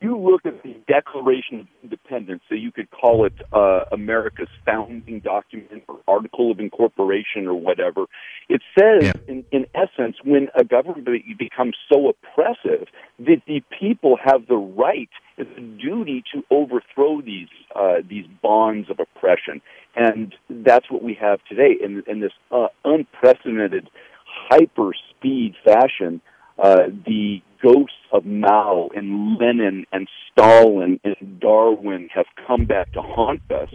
You 0.00 0.16
look 0.16 0.46
at 0.46 0.62
the 0.62 0.76
Declaration 0.86 1.60
of 1.60 1.66
Independence, 1.82 2.42
so 2.48 2.54
you 2.54 2.70
could 2.70 2.88
call 2.90 3.24
it 3.24 3.32
uh, 3.52 3.80
America's 3.90 4.48
founding 4.64 5.20
document 5.20 5.82
or 5.88 5.98
article 6.06 6.50
of 6.52 6.60
incorporation 6.60 7.46
or 7.46 7.54
whatever. 7.54 8.06
It 8.48 8.62
says, 8.78 9.04
yeah. 9.04 9.12
in, 9.26 9.44
in 9.50 9.66
essence, 9.74 10.16
when 10.24 10.48
a 10.56 10.64
government 10.64 11.08
becomes 11.38 11.76
so 11.92 12.08
oppressive 12.08 12.86
that 13.18 13.42
the 13.46 13.62
people 13.78 14.16
have 14.24 14.46
the 14.48 14.56
right 14.56 15.10
the 15.36 15.44
duty 15.80 16.24
to 16.34 16.42
overthrow 16.50 17.20
these 17.20 17.48
uh, 17.76 17.96
these 18.08 18.26
bonds 18.42 18.90
of 18.90 18.98
oppression, 18.98 19.60
and 19.94 20.34
that's 20.50 20.90
what 20.90 21.02
we 21.02 21.14
have 21.14 21.38
today 21.48 21.76
in, 21.80 22.02
in 22.08 22.20
this 22.20 22.32
uh, 22.50 22.66
unprecedented 22.84 23.88
hyper 24.26 24.90
speed 25.10 25.54
fashion. 25.64 26.20
Uh, 26.58 26.88
the 27.06 27.40
ghosts 27.62 27.94
of 28.12 28.24
Mao 28.24 28.88
and 28.94 29.38
Lenin 29.38 29.86
and 29.92 30.08
Stalin 30.30 31.00
and 31.04 31.40
Darwin 31.40 32.08
have 32.14 32.26
come 32.46 32.64
back 32.64 32.92
to 32.92 33.02
haunt 33.02 33.42
us 33.50 33.72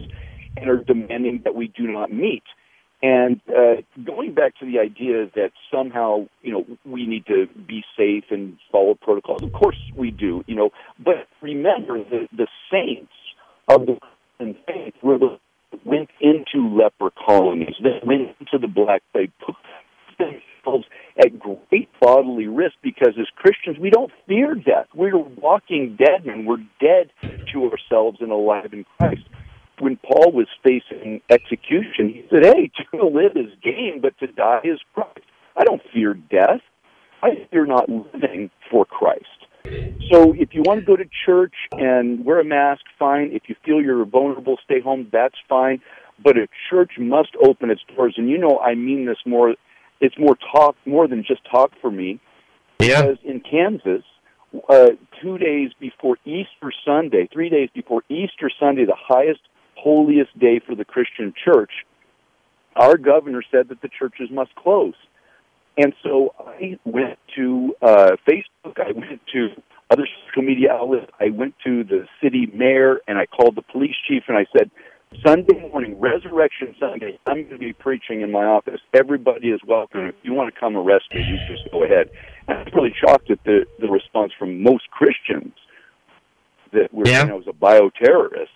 and 0.56 0.70
are 0.70 0.76
demanding 0.76 1.42
that 1.44 1.54
we 1.54 1.68
do 1.68 1.84
not 1.84 2.12
meet. 2.12 2.42
And 3.02 3.40
uh, 3.48 3.82
going 4.04 4.34
back 4.34 4.58
to 4.60 4.66
the 4.66 4.78
idea 4.78 5.26
that 5.34 5.50
somehow, 5.70 6.26
you 6.42 6.52
know, 6.52 6.64
we 6.86 7.06
need 7.06 7.26
to 7.26 7.46
be 7.66 7.84
safe 7.98 8.24
and 8.30 8.56
follow 8.72 8.94
protocols. 8.94 9.42
Of 9.42 9.52
course 9.52 9.76
we 9.94 10.10
do, 10.10 10.42
you 10.46 10.54
know. 10.54 10.70
But 10.98 11.26
remember, 11.42 11.98
the 11.98 12.28
the 12.34 12.48
saints 12.70 13.12
of 13.68 13.86
the 13.86 13.98
faith 14.38 14.94
were 15.02 15.18
the 15.18 15.38
went 15.84 16.08
into 16.20 16.68
leper 16.68 17.10
colonies, 17.26 17.74
they 17.82 18.00
went 18.04 18.36
into 18.40 18.58
the 18.60 18.68
Black 18.68 19.02
Plague, 19.12 19.32
put 19.44 19.56
themselves 20.18 20.86
at 21.18 21.38
great 21.38 21.88
bodily 22.04 22.46
risk 22.46 22.74
because 22.82 23.14
as 23.18 23.26
Christians, 23.34 23.78
we 23.80 23.88
don't 23.88 24.12
fear 24.26 24.54
death. 24.54 24.86
We're 24.94 25.16
walking 25.16 25.96
dead 25.98 26.26
men. 26.26 26.44
We're 26.44 26.64
dead 26.78 27.10
to 27.52 27.70
ourselves 27.70 28.18
and 28.20 28.30
alive 28.30 28.72
in 28.72 28.84
Christ. 28.98 29.22
When 29.78 29.96
Paul 29.96 30.32
was 30.32 30.46
facing 30.62 31.22
execution, 31.30 32.10
he 32.10 32.24
said, 32.30 32.44
Hey, 32.44 32.70
to 32.92 33.06
live 33.06 33.32
is 33.36 33.52
gain, 33.62 34.00
but 34.02 34.18
to 34.18 34.26
die 34.26 34.60
is 34.64 34.80
Christ. 34.92 35.20
I 35.56 35.64
don't 35.64 35.80
fear 35.92 36.14
death. 36.14 36.60
I 37.22 37.46
fear 37.50 37.64
not 37.64 37.88
living 37.88 38.50
for 38.70 38.84
Christ. 38.84 39.24
So 40.12 40.34
if 40.34 40.50
you 40.52 40.60
want 40.62 40.80
to 40.80 40.86
go 40.86 40.94
to 40.94 41.04
church 41.24 41.54
and 41.72 42.22
wear 42.22 42.38
a 42.38 42.44
mask, 42.44 42.82
fine. 42.98 43.30
If 43.32 43.44
you 43.48 43.56
feel 43.64 43.80
you're 43.80 44.04
vulnerable, 44.04 44.58
stay 44.62 44.80
home, 44.80 45.08
that's 45.10 45.36
fine. 45.48 45.80
But 46.22 46.36
a 46.36 46.48
church 46.68 46.92
must 46.98 47.30
open 47.42 47.70
its 47.70 47.80
doors. 47.96 48.14
And 48.18 48.28
you 48.28 48.36
know, 48.36 48.58
I 48.58 48.74
mean 48.74 49.06
this 49.06 49.16
more 49.24 49.54
it's 50.04 50.18
more 50.18 50.36
talk 50.52 50.76
more 50.84 51.08
than 51.08 51.24
just 51.26 51.40
talk 51.50 51.72
for 51.80 51.90
me. 51.90 52.20
Yeah. 52.78 53.02
Because 53.02 53.18
in 53.24 53.40
Kansas, 53.40 54.04
uh, 54.68 54.90
two 55.22 55.38
days 55.38 55.70
before 55.80 56.18
Easter 56.24 56.70
Sunday, 56.84 57.28
three 57.32 57.48
days 57.48 57.70
before 57.74 58.02
Easter 58.08 58.50
Sunday, 58.60 58.84
the 58.84 58.96
highest, 58.96 59.40
holiest 59.76 60.38
day 60.38 60.60
for 60.64 60.74
the 60.74 60.84
Christian 60.84 61.32
church, 61.44 61.72
our 62.76 62.98
governor 62.98 63.42
said 63.50 63.68
that 63.68 63.80
the 63.80 63.88
churches 63.88 64.28
must 64.30 64.54
close. 64.56 64.94
And 65.76 65.92
so 66.02 66.34
I 66.38 66.78
went 66.84 67.18
to 67.36 67.74
uh, 67.80 68.12
Facebook, 68.28 68.78
I 68.78 68.92
went 68.92 69.20
to 69.32 69.48
other 69.90 70.06
social 70.28 70.42
media 70.42 70.72
outlets, 70.72 71.10
I 71.18 71.30
went 71.30 71.54
to 71.64 71.82
the 71.82 72.06
city 72.22 72.46
mayor, 72.54 73.00
and 73.08 73.18
I 73.18 73.26
called 73.26 73.56
the 73.56 73.62
police 73.62 73.96
chief, 74.06 74.24
and 74.28 74.36
I 74.36 74.46
said, 74.56 74.70
Sunday 75.22 75.68
morning, 75.70 75.98
Resurrection 75.98 76.74
Sunday, 76.78 77.18
I'm 77.26 77.44
going 77.44 77.48
to 77.50 77.58
be 77.58 77.72
preaching 77.72 78.22
in 78.22 78.30
my 78.32 78.44
office. 78.44 78.80
Everybody 78.92 79.48
is 79.48 79.60
welcome. 79.66 80.06
If 80.06 80.14
you 80.22 80.32
want 80.32 80.52
to 80.52 80.58
come 80.58 80.76
arrest 80.76 81.04
me, 81.14 81.22
you 81.22 81.36
just 81.48 81.70
go 81.70 81.84
ahead. 81.84 82.10
And 82.48 82.58
I 82.58 82.62
was 82.62 82.72
really 82.74 82.94
shocked 82.98 83.30
at 83.30 83.42
the, 83.44 83.66
the 83.80 83.88
response 83.88 84.32
from 84.38 84.62
most 84.62 84.90
Christians 84.90 85.54
that 86.72 86.92
were 86.92 87.06
yeah. 87.06 87.22
you 87.22 87.28
know, 87.28 87.36
was 87.36 87.48
a 87.48 87.52
bioterrorist. 87.52 88.48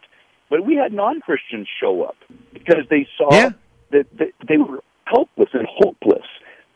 But 0.50 0.64
we 0.64 0.76
had 0.76 0.92
non 0.92 1.20
Christians 1.20 1.68
show 1.80 2.02
up 2.02 2.16
because 2.52 2.84
they 2.90 3.06
saw 3.16 3.32
yeah. 3.32 3.50
that, 3.90 4.06
that 4.18 4.32
they 4.46 4.56
were 4.56 4.82
helpless 5.04 5.50
and 5.52 5.66
hopeless. 5.70 6.26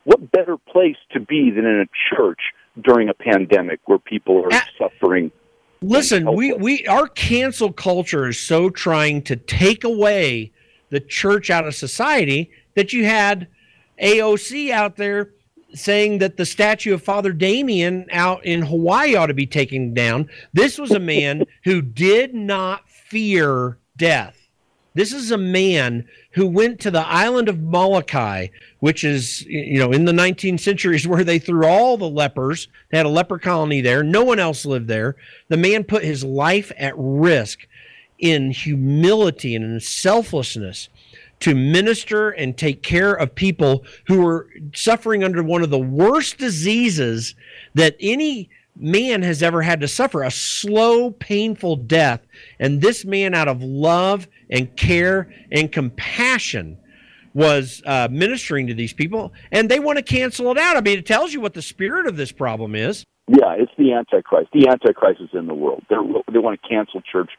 What 0.05 0.31
better 0.31 0.57
place 0.57 0.97
to 1.13 1.21
be 1.21 1.51
than 1.51 1.65
in 1.65 1.81
a 1.81 2.15
church 2.15 2.41
during 2.81 3.09
a 3.09 3.15
pandemic 3.15 3.81
where 3.87 3.99
people 3.99 4.45
are 4.45 4.63
suffering 4.79 5.31
Listen, 5.83 6.33
we, 6.35 6.53
we 6.53 6.87
our 6.87 7.09
cancel 7.09 7.73
culture 7.73 8.29
is 8.29 8.39
so 8.39 8.71
trying 8.71 9.23
to 9.23 9.37
take 9.37 9.85
away 9.85 10.53
the 10.91 11.01
church 11.01 11.51
out 11.51 11.67
of 11.67 11.75
society 11.75 12.51
that 12.75 12.93
you 12.93 13.05
had 13.05 13.49
AOC 14.01 14.71
out 14.71 14.97
there 14.97 15.31
saying 15.75 16.19
that 16.19 16.37
the 16.37 16.45
statue 16.45 16.95
of 16.95 17.03
Father 17.03 17.33
Damien 17.33 18.07
out 18.11 18.45
in 18.45 18.63
Hawaii 18.63 19.15
ought 19.15 19.27
to 19.27 19.35
be 19.35 19.47
taken 19.47 19.95
down. 19.95 20.29
This 20.53 20.79
was 20.79 20.91
a 20.91 21.01
man 21.01 21.45
who 21.65 21.81
did 21.81 22.35
not 22.35 22.89
fear 22.89 23.79
death. 23.97 24.42
This 24.95 25.13
is 25.13 25.31
a 25.31 25.39
man 25.39 26.07
who 26.33 26.47
went 26.47 26.81
to 26.81 26.91
the 26.91 27.07
island 27.07 27.49
of 27.49 27.61
Molokai, 27.61 28.49
which 28.81 29.05
is, 29.05 29.43
you 29.47 29.79
know, 29.79 29.93
in 29.93 30.05
the 30.05 30.13
19th 30.13 30.61
centuries 30.61 31.07
where 31.09 31.25
they 31.25 31.39
threw 31.39 31.67
all 31.67 31.97
the 31.97 32.09
lepers. 32.09 32.69
They 32.91 32.99
had 32.99 33.07
a 33.07 33.11
leper 33.11 33.39
colony 33.39 33.81
there. 33.81 34.03
No 34.03 34.23
one 34.23 34.39
else 34.39 34.67
lived 34.67 34.89
there. 34.89 35.17
The 35.49 35.57
man 35.57 35.85
put 35.85 36.05
his 36.05 36.25
life 36.25 36.73
at 36.77 36.95
risk 36.97 37.67
in 38.19 38.51
humility 38.51 39.55
and 39.57 39.65
in 39.65 39.81
selflessness 39.81 40.89
to 41.41 41.57
minister 41.57 42.31
and 42.31 42.57
take 42.57 42.85
care 42.85 43.15
of 43.15 43.35
people 43.35 43.85
who 44.07 44.23
were 44.23 44.49
suffering 44.75 45.25
under 45.25 45.43
one 45.43 45.63
of 45.63 45.71
the 45.71 45.79
worst 45.79 46.39
diseases 46.39 47.35
that 47.75 47.97
any 47.99 48.49
man 48.77 49.23
has 49.23 49.43
ever 49.43 49.63
had 49.63 49.81
to 49.81 49.89
suffer 49.89 50.23
a 50.23 50.31
slow, 50.31 51.11
painful 51.11 51.77
death. 51.77 52.21
And 52.59 52.81
this 52.81 53.05
man, 53.05 53.35
out 53.35 53.49
of 53.49 53.63
love 53.63 54.29
and 54.51 54.75
care 54.77 55.33
and 55.51 55.71
compassion, 55.71 56.79
was 57.35 57.83
uh, 57.87 58.09
ministering 58.11 58.67
to 58.67 58.75
these 58.75 58.93
people, 58.93 59.33
and 59.51 59.71
they 59.71 59.81
want 59.81 59.97
to 59.97 60.03
cancel 60.03 60.51
it 60.51 60.59
out. 60.59 60.77
I 60.77 60.81
mean, 60.81 60.99
it 60.99 61.07
tells 61.07 61.33
you 61.33 61.41
what 61.41 61.55
the 61.55 61.63
spirit 61.63 62.07
of 62.07 62.17
this 62.17 62.31
problem 62.31 62.75
is. 62.75 63.05
Yeah, 63.29 63.55
it's 63.57 63.73
the 63.79 63.93
Antichrist. 63.93 64.51
The 64.53 64.69
Antichrist 64.69 65.21
is 65.23 65.31
in 65.33 65.47
the 65.47 65.55
world. 65.55 65.83
They're, 65.89 66.03
they 66.31 66.39
want 66.39 66.61
to 66.61 66.69
cancel 66.69 67.01
church. 67.01 67.31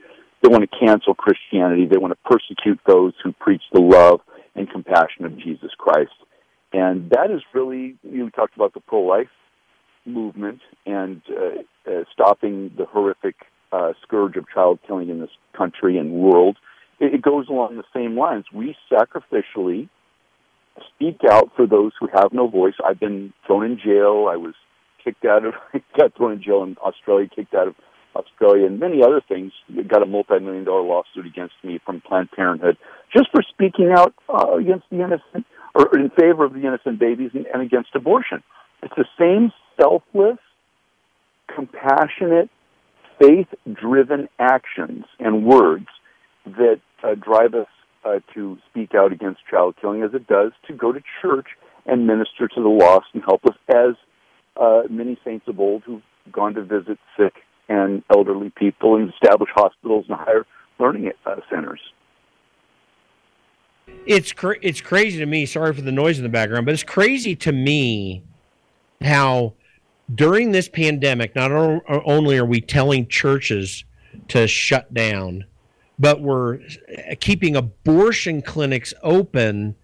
They 0.42 0.50
want 0.50 0.70
to 0.70 0.78
cancel 0.80 1.14
Christianity. 1.14 1.86
They 1.86 1.98
want 1.98 2.14
to 2.14 2.30
persecute 2.30 2.80
those 2.88 3.14
who 3.24 3.34
preach 3.34 3.62
the 3.72 3.82
love 3.82 4.22
and 4.56 4.70
compassion 4.70 5.26
of 5.26 5.38
Jesus 5.38 5.72
Christ. 5.78 6.12
And 6.72 7.12
that 7.12 7.30
is 7.30 7.42
really, 7.54 7.96
you 8.02 8.30
talked 8.32 8.56
about 8.56 8.74
the 8.74 8.80
pro 8.80 9.02
life 9.02 9.28
movement 10.06 10.60
and 10.86 11.22
uh, 11.30 11.90
uh, 11.90 12.04
stopping 12.12 12.72
the 12.78 12.86
horrific 12.86 13.36
uh, 13.72 13.94
scourge 14.02 14.36
of 14.36 14.46
child 14.54 14.80
killing 14.86 15.10
in 15.10 15.20
this 15.20 15.30
country 15.58 15.98
and 15.98 16.12
world, 16.12 16.58
it, 17.00 17.16
it 17.16 17.22
goes 17.22 17.48
along 17.50 17.78
the 17.78 17.84
same 17.94 18.18
lines. 18.18 18.46
We 18.54 18.76
sacrificially 18.92 19.90
speak 20.96 21.20
out 21.30 21.52
for 21.56 21.68
those 21.68 21.92
who 22.00 22.08
have 22.14 22.34
no 22.34 22.48
voice. 22.48 22.74
I've 22.84 23.00
been 23.00 23.34
thrown 23.46 23.66
in 23.66 23.78
jail. 23.78 24.28
I 24.30 24.38
was 24.38 24.54
kicked 25.04 25.26
out 25.26 25.46
of, 25.46 25.54
got 25.98 26.16
thrown 26.16 26.34
in 26.34 26.44
jail 26.44 26.64
in 26.64 26.78
Australia, 26.78 27.28
kicked 27.34 27.54
out 27.54 27.68
of 27.68 27.76
Australia, 28.16 28.68
and 28.68 28.80
many 28.80 29.02
other 29.04 29.22
things. 29.28 29.52
Got 29.88 30.04
a 30.04 30.06
multi-million 30.06 30.64
dollar 30.64 30.82
lawsuit 30.82 31.26
against 31.26 31.56
me 31.64 31.80
from 31.86 32.02
Planned 32.02 32.32
Parenthood 32.32 32.78
just 33.16 33.30
for 33.32 33.42
speaking 33.42 33.92
out 33.96 34.14
uh, 34.30 34.56
against 34.56 34.86
the 34.90 34.98
innocent 35.04 35.46
or 35.76 35.98
in 35.98 36.10
favor 36.12 36.46
of 36.46 36.54
the 36.54 36.62
innocent 36.62 37.00
babies 37.00 37.32
and, 37.34 37.46
and 37.48 37.62
against 37.62 37.90
abortion. 37.96 38.44
It's 38.84 38.94
the 38.98 39.06
same 39.18 39.52
selfless, 39.80 40.38
compassionate, 41.54 42.50
faith 43.20 43.48
driven 43.74 44.28
actions 44.40 45.06
and 45.20 45.46
words 45.46 45.88
that 46.46 46.82
uh, 47.02 47.16
drive 47.16 47.54
us 47.54 47.68
uh, 48.04 48.20
to 48.34 48.58
speak 48.70 48.94
out 48.94 49.14
against 49.14 49.40
child 49.50 49.76
killing 49.80 50.04
as 50.04 50.14
it 50.14 50.28
does 50.28 50.52
to 50.68 50.74
go 50.74 50.92
to 50.92 51.00
church 51.22 51.48
and 51.86 52.06
minister 52.06 52.50
to 52.50 52.62
the 52.62 52.68
lost 52.68 53.08
and 53.14 53.24
helpless, 53.26 53.56
as 53.70 53.96
uh, 54.60 54.82
many 54.90 55.18
saints 55.24 55.48
of 55.48 55.60
old 55.60 55.84
who've 55.84 56.02
gone 56.32 56.54
to 56.54 56.62
visit 56.62 56.98
sick 57.18 57.34
and 57.70 58.04
elderly 58.14 58.52
people 58.58 58.96
and 58.98 59.14
establish 59.14 59.50
hospitals 59.56 60.06
and 60.10 60.18
higher 60.18 60.46
learning 60.80 61.10
uh, 61.26 61.36
centers. 61.50 61.80
It's 64.06 64.34
cra- 64.34 64.60
it's 64.62 64.82
crazy 64.82 65.20
to 65.20 65.26
me. 65.26 65.46
Sorry 65.46 65.74
for 65.74 65.82
the 65.82 65.92
noise 65.92 66.18
in 66.18 66.24
the 66.24 66.30
background, 66.30 66.66
but 66.66 66.74
it's 66.74 66.84
crazy 66.84 67.36
to 67.38 67.52
me 67.54 68.24
how 69.04 69.54
during 70.14 70.52
this 70.52 70.70
pandemic, 70.70 71.36
not 71.36 71.52
only 71.52 72.38
are 72.38 72.46
we 72.46 72.62
telling 72.62 73.08
churches 73.08 73.86
to 74.30 74.48
shut 74.48 74.94
down, 74.94 75.46
but 76.00 76.22
we're 76.22 76.60
keeping 77.20 77.56
abortion 77.56 78.42
clinics 78.42 78.94
open 79.02 79.76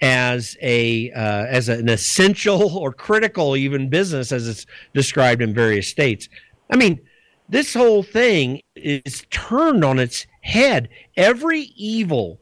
as 0.00 0.56
a 0.60 1.12
uh, 1.12 1.46
as 1.46 1.68
an 1.68 1.88
essential 1.88 2.76
or 2.76 2.92
critical 2.92 3.56
even 3.56 3.88
business 3.88 4.32
as 4.32 4.48
it's 4.48 4.66
described 4.94 5.40
in 5.40 5.54
various 5.54 5.86
states. 5.86 6.28
I 6.70 6.76
mean, 6.76 7.00
this 7.48 7.74
whole 7.74 8.02
thing 8.02 8.62
is 8.74 9.24
turned 9.30 9.84
on 9.84 9.98
its 9.98 10.26
head. 10.40 10.88
Every 11.16 11.72
evil 11.76 12.40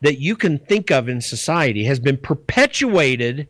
that 0.00 0.18
you 0.18 0.36
can 0.36 0.58
think 0.58 0.90
of 0.90 1.08
in 1.08 1.20
society 1.20 1.84
has 1.84 2.00
been 2.00 2.16
perpetuated 2.16 3.48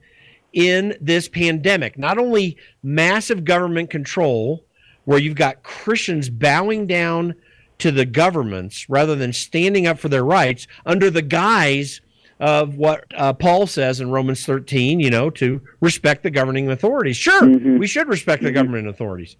in 0.55 0.97
this 1.01 1.29
pandemic. 1.29 1.99
Not 1.99 2.17
only 2.17 2.57
massive 2.83 3.45
government 3.45 3.91
control, 3.91 4.65
where 5.05 5.19
you've 5.19 5.35
got 5.35 5.63
Christians 5.63 6.31
bowing 6.31 6.87
down 6.87 7.35
to 7.79 7.91
the 7.91 8.07
governments 8.07 8.89
rather 8.89 9.15
than 9.15 9.33
standing 9.33 9.87
up 9.87 9.99
for 9.99 10.09
their 10.09 10.25
rights 10.25 10.67
under 10.87 11.11
the 11.11 11.23
guise 11.23 12.01
of 12.41 12.77
what 12.77 13.05
uh, 13.17 13.33
Paul 13.33 13.67
says 13.67 14.01
in 14.01 14.11
Romans 14.11 14.45
13, 14.47 15.01
you 15.01 15.11
know, 15.11 15.31
to 15.31 15.61
respect 15.81 16.23
the 16.23 16.31
governing 16.31 16.71
authorities. 16.71 17.17
Sure, 17.17 17.43
mm-hmm. 17.43 17.79
we 17.79 17.87
should 17.87 18.09
respect 18.09 18.43
the 18.43 18.49
mm-hmm. 18.49 18.55
governing 18.55 18.87
authorities, 18.87 19.37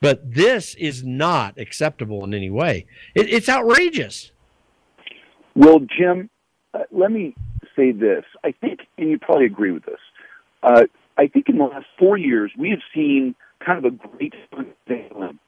but 0.00 0.34
this 0.34 0.74
is 0.76 1.02
not 1.04 1.58
acceptable 1.58 2.24
in 2.24 2.34
any 2.34 2.50
way. 2.50 2.86
It, 3.14 3.28
it's 3.28 3.48
outrageous. 3.48 4.30
Well, 5.54 5.80
Jim, 5.80 6.30
uh, 6.72 6.80
let 6.90 7.10
me 7.10 7.34
say 7.76 7.92
this. 7.92 8.24
I 8.44 8.52
think, 8.52 8.80
and 8.98 9.10
you 9.10 9.18
probably 9.18 9.46
agree 9.46 9.72
with 9.72 9.84
this, 9.84 9.98
uh, 10.62 10.84
I 11.16 11.26
think 11.26 11.48
in 11.48 11.58
the 11.58 11.64
last 11.64 11.86
four 11.98 12.16
years, 12.16 12.52
we 12.58 12.70
have 12.70 12.80
seen 12.94 13.34
kind 13.64 13.84
of 13.84 13.92
a 13.92 13.96
great 13.96 14.34
unveiling 14.52 15.38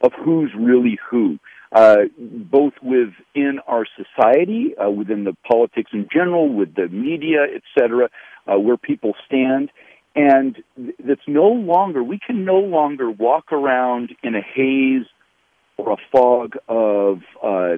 of 0.00 0.12
who's 0.24 0.52
really 0.56 0.98
who 1.10 1.38
uh, 1.72 1.96
both 2.18 2.72
within 2.82 3.60
our 3.66 3.84
society, 3.96 4.74
uh, 4.76 4.88
within 4.90 5.24
the 5.24 5.36
politics 5.46 5.90
in 5.92 6.08
general, 6.12 6.52
with 6.52 6.74
the 6.74 6.88
media, 6.88 7.40
etc., 7.42 8.08
uh, 8.46 8.58
where 8.58 8.76
people 8.76 9.14
stand. 9.26 9.70
And 10.16 10.56
that's 11.04 11.26
no 11.26 11.48
longer, 11.48 12.02
we 12.02 12.18
can 12.18 12.44
no 12.44 12.58
longer 12.58 13.10
walk 13.10 13.52
around 13.52 14.14
in 14.22 14.34
a 14.34 14.40
haze 14.40 15.06
or 15.76 15.92
a 15.92 15.96
fog 16.10 16.56
of 16.68 17.20
uh, 17.42 17.76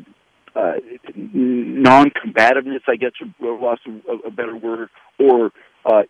uh, 0.54 0.74
non-combativeness, 1.14 2.82
I 2.88 2.96
guess, 2.96 3.12
or 3.40 3.58
lost 3.58 3.82
a, 3.86 4.28
a 4.28 4.30
better 4.30 4.56
word, 4.56 4.88
or 5.18 5.50
uh, 5.84 6.02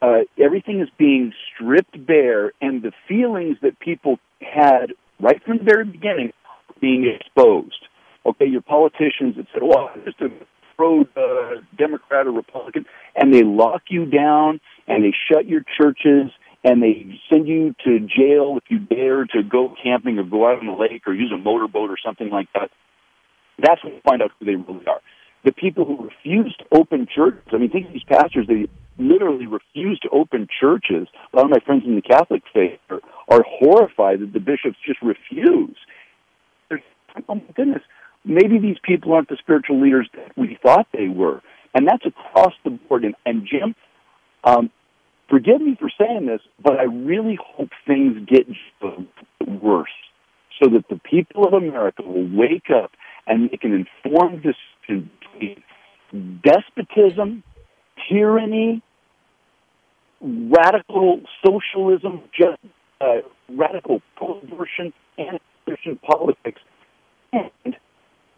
uh, 0.00 0.20
everything 0.38 0.80
is 0.80 0.88
being 0.98 1.32
stripped 1.54 2.06
bare, 2.06 2.52
and 2.60 2.82
the 2.82 2.92
feelings 3.08 3.56
that 3.62 3.78
people 3.80 4.18
had 4.40 4.92
right 5.20 5.42
from 5.44 5.58
the 5.58 5.64
very 5.64 5.84
beginning 5.84 6.32
being 6.80 7.12
exposed. 7.20 7.88
Okay, 8.24 8.46
your 8.46 8.62
politicians 8.62 9.36
that 9.36 9.46
said, 9.52 9.62
"Well, 9.62 9.90
I'm 9.94 10.04
just 10.04 10.20
a 10.20 10.28
pro 10.76 11.02
uh, 11.02 11.60
Democrat 11.76 12.26
or 12.26 12.32
Republican," 12.32 12.86
and 13.16 13.34
they 13.34 13.42
lock 13.42 13.82
you 13.88 14.06
down 14.06 14.60
and 14.86 15.04
they 15.04 15.14
shut 15.30 15.46
your 15.46 15.62
churches 15.76 16.30
and 16.64 16.82
they 16.82 17.20
send 17.30 17.46
you 17.46 17.74
to 17.84 18.00
jail 18.00 18.58
if 18.58 18.64
you 18.68 18.78
dare 18.78 19.24
to 19.26 19.42
go 19.42 19.74
camping 19.82 20.18
or 20.18 20.24
go 20.24 20.48
out 20.48 20.58
on 20.58 20.66
the 20.66 20.72
lake 20.72 21.06
or 21.06 21.14
use 21.14 21.32
a 21.32 21.38
motorboat 21.38 21.90
or 21.90 21.96
something 22.04 22.30
like 22.30 22.48
that. 22.54 22.70
That's 23.58 23.82
when 23.84 23.94
you 23.94 24.00
find 24.04 24.22
out 24.22 24.30
who 24.38 24.46
they 24.46 24.56
really 24.56 24.86
are. 24.86 25.00
The 25.44 25.52
people 25.52 25.84
who 25.84 26.04
refuse 26.04 26.54
to 26.58 26.64
open 26.72 27.06
churches. 27.14 27.42
I 27.52 27.58
mean, 27.58 27.70
think 27.70 27.86
of 27.86 27.92
these 27.92 28.02
pastors. 28.04 28.46
They 28.48 28.68
literally 28.98 29.46
refuse 29.46 29.98
to 30.00 30.08
open 30.10 30.48
churches. 30.60 31.08
A 31.32 31.36
lot 31.36 31.46
of 31.46 31.50
my 31.50 31.60
friends 31.64 31.84
in 31.86 31.94
the 31.94 32.02
Catholic 32.02 32.42
faith 32.52 32.80
are, 32.90 33.00
are 33.28 33.44
horrified 33.46 34.20
that 34.20 34.32
the 34.32 34.40
bishops 34.40 34.76
just 34.84 35.00
refuse 35.02 35.76
oh 37.28 37.34
my 37.34 37.42
goodness, 37.54 37.82
maybe 38.24 38.58
these 38.58 38.76
people 38.82 39.12
aren't 39.12 39.28
the 39.28 39.36
spiritual 39.40 39.80
leaders 39.80 40.08
that 40.14 40.36
we 40.36 40.58
thought 40.62 40.86
they 40.92 41.08
were. 41.08 41.40
And 41.74 41.86
that's 41.86 42.04
across 42.06 42.52
the 42.64 42.70
board. 42.70 43.04
And, 43.04 43.14
and 43.26 43.46
Jim, 43.46 43.74
um, 44.44 44.70
forgive 45.28 45.60
me 45.60 45.76
for 45.78 45.90
saying 45.98 46.26
this, 46.26 46.40
but 46.62 46.78
I 46.78 46.84
really 46.84 47.38
hope 47.42 47.70
things 47.86 48.26
get 48.28 48.46
worse 49.62 49.88
so 50.62 50.70
that 50.70 50.84
the 50.88 51.00
people 51.08 51.46
of 51.46 51.52
America 51.52 52.02
will 52.02 52.28
wake 52.36 52.70
up 52.74 52.92
and 53.26 53.42
make 53.42 53.62
an 53.64 53.86
informed 54.04 54.42
decision 54.42 55.10
between 55.20 55.62
despotism, 56.42 57.42
tyranny, 58.10 58.82
radical 60.20 61.20
socialism, 61.44 62.22
just 62.36 62.58
uh, 63.00 63.18
radical 63.48 64.00
pro-abortion, 64.16 64.92
and 65.16 65.38
Christian 65.64 65.96
politics 65.96 66.60
and 67.32 67.76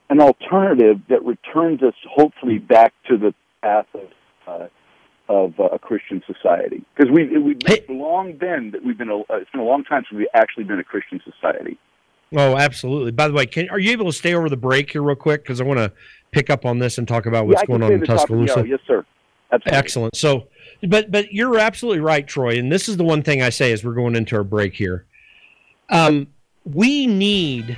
an 0.08 0.20
alternative 0.20 1.00
that 1.08 1.24
returns 1.24 1.82
us 1.82 1.94
hopefully 2.08 2.58
back 2.58 2.92
to 3.08 3.16
the 3.16 3.32
path 3.62 3.86
of 3.94 4.08
uh, 4.46 4.66
of 5.28 5.60
uh, 5.60 5.64
a 5.66 5.78
Christian 5.78 6.22
society 6.26 6.84
because 6.96 7.10
we 7.12 7.38
we've 7.38 7.58
hey. 7.64 7.84
long 7.88 8.32
been 8.32 8.72
that 8.72 8.84
we've 8.84 8.98
been 8.98 9.10
a, 9.10 9.20
uh, 9.20 9.36
it's 9.36 9.50
been 9.50 9.60
a 9.60 9.64
long 9.64 9.84
time 9.84 10.02
since 10.10 10.18
we've 10.18 10.26
actually 10.34 10.64
been 10.64 10.80
a 10.80 10.84
Christian 10.84 11.20
society. 11.24 11.78
Oh, 12.36 12.56
absolutely. 12.56 13.10
By 13.12 13.28
the 13.28 13.34
way, 13.34 13.46
can 13.46 13.68
are 13.70 13.78
you 13.78 13.92
able 13.92 14.06
to 14.06 14.12
stay 14.12 14.34
over 14.34 14.48
the 14.48 14.56
break 14.56 14.90
here 14.90 15.02
real 15.02 15.16
quick 15.16 15.42
because 15.42 15.60
I 15.60 15.64
want 15.64 15.78
to 15.78 15.92
pick 16.32 16.50
up 16.50 16.64
on 16.64 16.78
this 16.78 16.98
and 16.98 17.06
talk 17.06 17.26
about 17.26 17.46
what's 17.46 17.62
yeah, 17.62 17.66
going 17.66 17.82
on 17.82 17.92
in 17.92 18.02
Tuscaloosa. 18.02 18.64
yes, 18.66 18.80
sir. 18.86 19.04
Absolutely. 19.52 19.78
Excellent. 19.78 20.16
So, 20.16 20.48
but 20.88 21.10
but 21.10 21.32
you're 21.32 21.58
absolutely 21.58 22.00
right, 22.00 22.26
Troy. 22.26 22.58
And 22.58 22.70
this 22.70 22.88
is 22.88 22.96
the 22.96 23.04
one 23.04 23.22
thing 23.22 23.42
I 23.42 23.50
say 23.50 23.72
as 23.72 23.84
we're 23.84 23.94
going 23.94 24.16
into 24.16 24.36
our 24.36 24.44
break 24.44 24.74
here. 24.74 25.06
Um, 25.88 26.28
we 26.64 27.06
need 27.06 27.76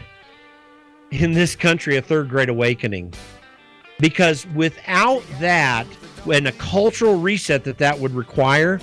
in 1.10 1.32
this 1.32 1.54
country 1.54 1.96
a 1.96 2.02
third 2.02 2.28
great 2.28 2.48
awakening. 2.48 3.14
Because 4.00 4.46
without 4.48 5.22
that, 5.38 5.86
and 6.30 6.48
a 6.48 6.52
cultural 6.52 7.18
reset 7.18 7.64
that 7.64 7.78
that 7.78 7.98
would 7.98 8.14
require, 8.14 8.80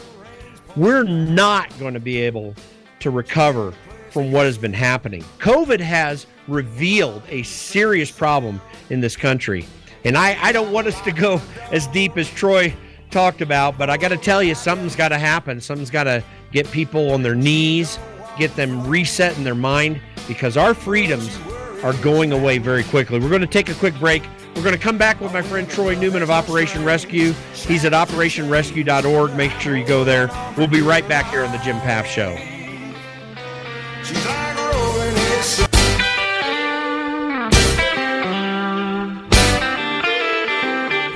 we're 0.75 1.03
not 1.03 1.77
going 1.79 1.93
to 1.93 1.99
be 1.99 2.17
able 2.17 2.55
to 2.99 3.09
recover 3.09 3.73
from 4.11 4.31
what 4.31 4.45
has 4.45 4.57
been 4.57 4.73
happening. 4.73 5.23
COVID 5.39 5.79
has 5.79 6.25
revealed 6.47 7.21
a 7.29 7.43
serious 7.43 8.11
problem 8.11 8.61
in 8.89 8.99
this 9.01 9.15
country. 9.15 9.65
And 10.03 10.17
I, 10.17 10.37
I 10.41 10.51
don't 10.51 10.71
want 10.71 10.87
us 10.87 10.99
to 11.01 11.11
go 11.11 11.41
as 11.71 11.87
deep 11.87 12.17
as 12.17 12.29
Troy 12.29 12.73
talked 13.09 13.41
about, 13.41 13.77
but 13.77 13.89
I 13.89 13.97
got 13.97 14.09
to 14.09 14.17
tell 14.17 14.41
you, 14.41 14.55
something's 14.55 14.95
got 14.95 15.09
to 15.09 15.17
happen. 15.17 15.59
Something's 15.61 15.89
got 15.89 16.03
to 16.05 16.23
get 16.51 16.69
people 16.71 17.11
on 17.11 17.23
their 17.23 17.35
knees, 17.35 17.99
get 18.37 18.55
them 18.55 18.87
reset 18.87 19.37
in 19.37 19.43
their 19.43 19.55
mind, 19.55 20.01
because 20.27 20.57
our 20.57 20.73
freedoms 20.73 21.37
are 21.83 21.93
going 22.01 22.31
away 22.31 22.57
very 22.57 22.83
quickly. 22.83 23.19
We're 23.19 23.29
going 23.29 23.41
to 23.41 23.47
take 23.47 23.69
a 23.69 23.73
quick 23.75 23.97
break. 23.99 24.23
We're 24.55 24.63
going 24.63 24.75
to 24.75 24.81
come 24.81 24.97
back 24.97 25.21
with 25.21 25.31
my 25.31 25.41
friend 25.41 25.69
Troy 25.69 25.95
Newman 25.95 26.21
of 26.21 26.29
Operation 26.29 26.83
Rescue. 26.83 27.33
He's 27.53 27.85
at 27.85 27.93
operationrescue.org. 27.93 29.35
Make 29.35 29.51
sure 29.53 29.77
you 29.77 29.85
go 29.85 30.03
there. 30.03 30.29
We'll 30.57 30.67
be 30.67 30.81
right 30.81 31.07
back 31.07 31.29
here 31.31 31.43
on 31.43 31.51
the 31.51 31.59
Jim 31.59 31.79
Pfaff 31.79 32.05
Show. 32.05 32.35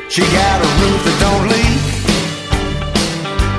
She 0.09 0.21
got 0.21 0.61
a 0.61 0.67
roof 0.79 1.03
that 1.05 1.17
don't 1.19 1.49
leak 1.49 1.62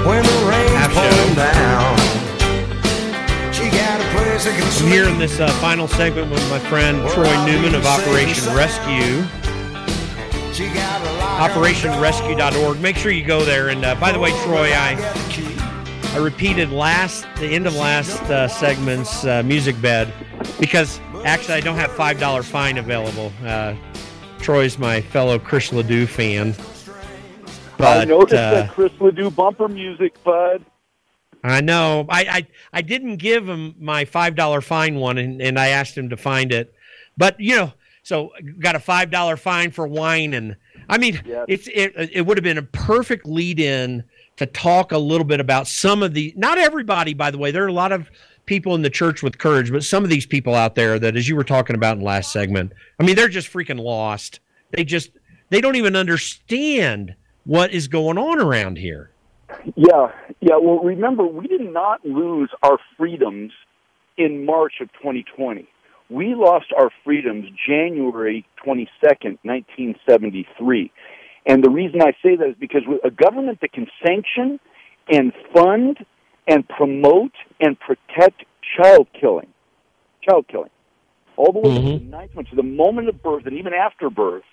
when 0.05 0.23
the 0.23 0.47
rain's 0.49 0.95
pouring 0.95 1.35
down. 1.35 1.99
I'm 4.37 4.91
here 4.91 5.09
in 5.09 5.19
this 5.19 5.41
uh, 5.41 5.49
final 5.61 5.89
segment 5.89 6.31
with 6.31 6.49
my 6.51 6.59
friend 6.59 7.09
Troy 7.11 7.47
Newman 7.47 7.75
of 7.75 7.87
Operation 7.87 8.55
Rescue. 8.55 9.23
OperationRescue.org. 11.39 12.81
Make 12.81 12.97
sure 12.97 13.11
you 13.11 13.25
go 13.25 13.45
there. 13.45 13.71
And 13.71 13.85
uh, 13.85 13.95
by 13.95 14.13
the 14.13 14.19
way, 14.19 14.31
Troy, 14.43 14.73
I 14.73 14.95
I 16.15 16.19
repeated 16.19 16.71
last 16.71 17.27
the 17.37 17.47
end 17.47 17.67
of 17.67 17.75
last 17.75 18.21
uh, 18.25 18.47
segment's 18.47 19.25
uh, 19.25 19.43
music 19.43 19.81
bed 19.81 20.13
because 20.61 21.01
actually 21.25 21.55
I 21.55 21.61
don't 21.61 21.77
have 21.77 21.91
five 21.93 22.21
dollar 22.21 22.43
fine 22.43 22.77
available. 22.79 23.33
Uh, 23.43 23.75
Troy's 24.39 24.79
my 24.79 25.01
fellow 25.01 25.39
Chris 25.39 25.73
Ledoux 25.73 26.07
fan. 26.07 26.55
But, 27.77 28.01
I 28.03 28.05
noticed 28.05 28.35
uh, 28.35 28.51
that 28.55 28.71
Chris 28.71 28.93
Ledoux 29.01 29.31
bumper 29.31 29.69
music, 29.69 30.23
bud. 30.23 30.65
I 31.43 31.61
know. 31.61 32.07
I, 32.09 32.21
I, 32.23 32.47
I 32.73 32.83
didn't 32.83 33.17
give 33.17 33.47
him 33.49 33.75
my 33.79 34.05
five 34.05 34.35
dollar 34.35 34.61
fine 34.61 34.95
one, 34.97 35.19
and, 35.19 35.43
and 35.43 35.59
I 35.59 35.69
asked 35.69 35.97
him 35.97 36.09
to 36.11 36.17
find 36.17 36.53
it. 36.53 36.75
But 37.19 37.39
you 37.39 37.57
know, 37.57 37.73
So 38.03 38.31
got 38.61 38.77
a 38.77 38.81
five 38.81 39.11
dollar 39.11 39.37
fine 39.37 39.71
for 39.71 39.87
wine, 39.87 40.35
and 40.35 40.57
I 40.89 40.99
mean, 40.99 41.21
Yes. 41.27 41.45
it's 41.49 41.69
it. 41.69 41.93
It 42.13 42.23
would 42.23 42.39
have 42.39 42.45
been 42.45 42.59
a 42.59 42.63
perfect 42.63 43.27
lead 43.27 43.61
in 43.61 44.05
to 44.37 44.47
talk 44.47 44.93
a 44.93 44.99
little 44.99 45.25
bit 45.27 45.41
about 45.41 45.67
some 45.69 46.03
of 46.03 46.15
the. 46.15 46.33
Not 46.37 46.59
everybody, 46.59 47.13
by 47.15 47.31
the 47.31 47.39
way. 47.39 47.51
There 47.51 47.65
are 47.65 47.69
a 47.69 47.73
lot 47.73 47.93
of 47.93 48.11
people 48.47 48.75
in 48.75 48.83
the 48.83 48.91
church 48.91 49.23
with 49.23 49.39
courage, 49.39 49.71
but 49.71 49.85
some 49.85 50.05
of 50.05 50.11
these 50.11 50.27
people 50.27 50.55
out 50.55 50.75
there 50.75 50.99
that, 50.99 51.17
as 51.17 51.29
you 51.29 51.37
were 51.37 51.45
talking 51.45 51.77
about 51.77 51.93
in 51.95 51.99
the 52.01 52.05
last 52.07 52.33
segment, 52.33 52.73
I 52.99 53.05
mean, 53.05 53.17
they're 53.17 53.29
just 53.29 53.53
freaking 53.53 53.81
lost. 53.81 54.41
They 54.71 54.85
just 54.85 55.11
they 55.51 55.61
don't 55.61 55.77
even 55.77 55.95
understand 55.95 57.15
what 57.45 57.73
is 57.73 57.89
going 57.89 58.19
on 58.19 58.41
around 58.41 58.79
here. 58.79 59.11
Yeah, 59.77 60.13
yeah. 60.41 60.57
Well, 60.61 60.81
remember, 60.81 61.27
we 61.27 61.47
did 61.47 61.61
not 61.61 62.05
lose 62.05 62.51
our 62.63 62.79
freedoms 62.97 63.53
in 64.17 64.45
March 64.45 64.75
of 64.81 64.89
2020. 64.95 65.69
We 66.11 66.35
lost 66.35 66.67
our 66.77 66.91
freedoms 67.03 67.47
January 67.67 68.47
22nd, 68.65 69.39
1973. 69.43 70.93
And 71.47 71.63
the 71.63 71.71
reason 71.71 72.03
I 72.03 72.13
say 72.23 72.37
that 72.37 72.49
is 72.49 72.57
because 72.59 72.83
a 73.05 73.11
government 73.11 73.61
that 73.61 73.73
can 73.73 73.87
sanction 74.05 74.59
and 75.09 75.33
fund 75.55 75.99
and 76.47 76.67
promote 76.69 77.33
and 77.61 77.79
protect 77.79 78.45
child 78.77 79.09
killing, 79.19 79.49
child 80.29 80.47
killing, 80.49 80.71
all 81.37 81.53
the 81.53 81.59
way 81.59 81.75
to 81.75 81.81
mm-hmm. 81.81 82.05
the 82.05 82.11
ninth 82.11 82.35
month, 82.35 82.51
to 82.51 82.57
the 82.57 82.63
moment 82.63 83.09
of 83.09 83.23
birth 83.23 83.47
and 83.47 83.59
even 83.59 83.73
after 83.75 84.09
birth, 84.09 84.45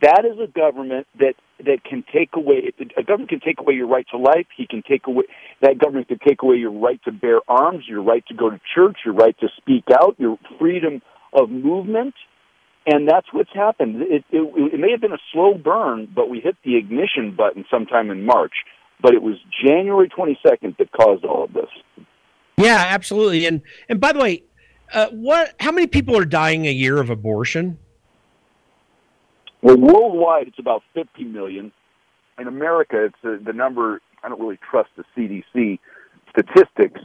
that 0.00 0.24
is 0.24 0.38
a 0.40 0.46
government 0.46 1.06
that 1.18 1.34
that 1.58 1.84
can 1.88 2.04
take 2.12 2.30
away 2.34 2.72
a 2.96 3.02
government 3.02 3.30
can 3.30 3.40
take 3.40 3.60
away 3.60 3.74
your 3.74 3.86
right 3.86 4.06
to 4.10 4.18
life 4.18 4.46
he 4.56 4.66
can 4.66 4.82
take 4.88 5.06
away 5.06 5.24
that 5.62 5.78
government 5.78 6.08
can 6.08 6.18
take 6.18 6.42
away 6.42 6.56
your 6.56 6.72
right 6.72 7.00
to 7.04 7.12
bear 7.12 7.40
arms 7.48 7.84
your 7.88 8.02
right 8.02 8.24
to 8.26 8.34
go 8.34 8.50
to 8.50 8.60
church 8.74 8.98
your 9.04 9.14
right 9.14 9.38
to 9.38 9.48
speak 9.56 9.84
out 9.92 10.16
your 10.18 10.38
freedom 10.58 11.00
of 11.32 11.50
movement 11.50 12.14
and 12.86 13.08
that's 13.08 13.26
what's 13.32 13.52
happened 13.54 14.02
it 14.02 14.24
it, 14.30 14.72
it 14.72 14.80
may 14.80 14.90
have 14.90 15.00
been 15.00 15.12
a 15.12 15.24
slow 15.32 15.54
burn 15.54 16.08
but 16.12 16.28
we 16.28 16.40
hit 16.40 16.56
the 16.64 16.76
ignition 16.76 17.34
button 17.36 17.64
sometime 17.70 18.10
in 18.10 18.24
march 18.24 18.54
but 19.00 19.14
it 19.14 19.22
was 19.22 19.36
january 19.64 20.08
22nd 20.08 20.76
that 20.78 20.90
caused 20.92 21.24
all 21.24 21.44
of 21.44 21.52
this 21.52 21.70
Yeah, 22.56 22.84
absolutely. 22.88 23.46
And 23.46 23.62
and 23.88 24.00
by 24.00 24.12
the 24.12 24.20
way, 24.20 24.44
uh, 24.92 25.08
what? 25.10 25.54
How 25.60 25.72
many 25.72 25.86
people 25.86 26.16
are 26.16 26.24
dying 26.24 26.66
a 26.66 26.70
year 26.70 27.00
of 27.00 27.10
abortion? 27.10 27.78
Well, 29.64 29.78
worldwide, 29.78 30.48
it's 30.48 30.58
about 30.58 30.82
50 30.92 31.24
million. 31.24 31.72
In 32.38 32.48
America, 32.48 33.06
it's 33.06 33.16
uh, 33.24 33.42
the 33.42 33.54
number. 33.54 34.02
I 34.22 34.28
don't 34.28 34.38
really 34.38 34.58
trust 34.70 34.90
the 34.94 35.04
CDC 35.16 35.78
statistics, 36.28 37.00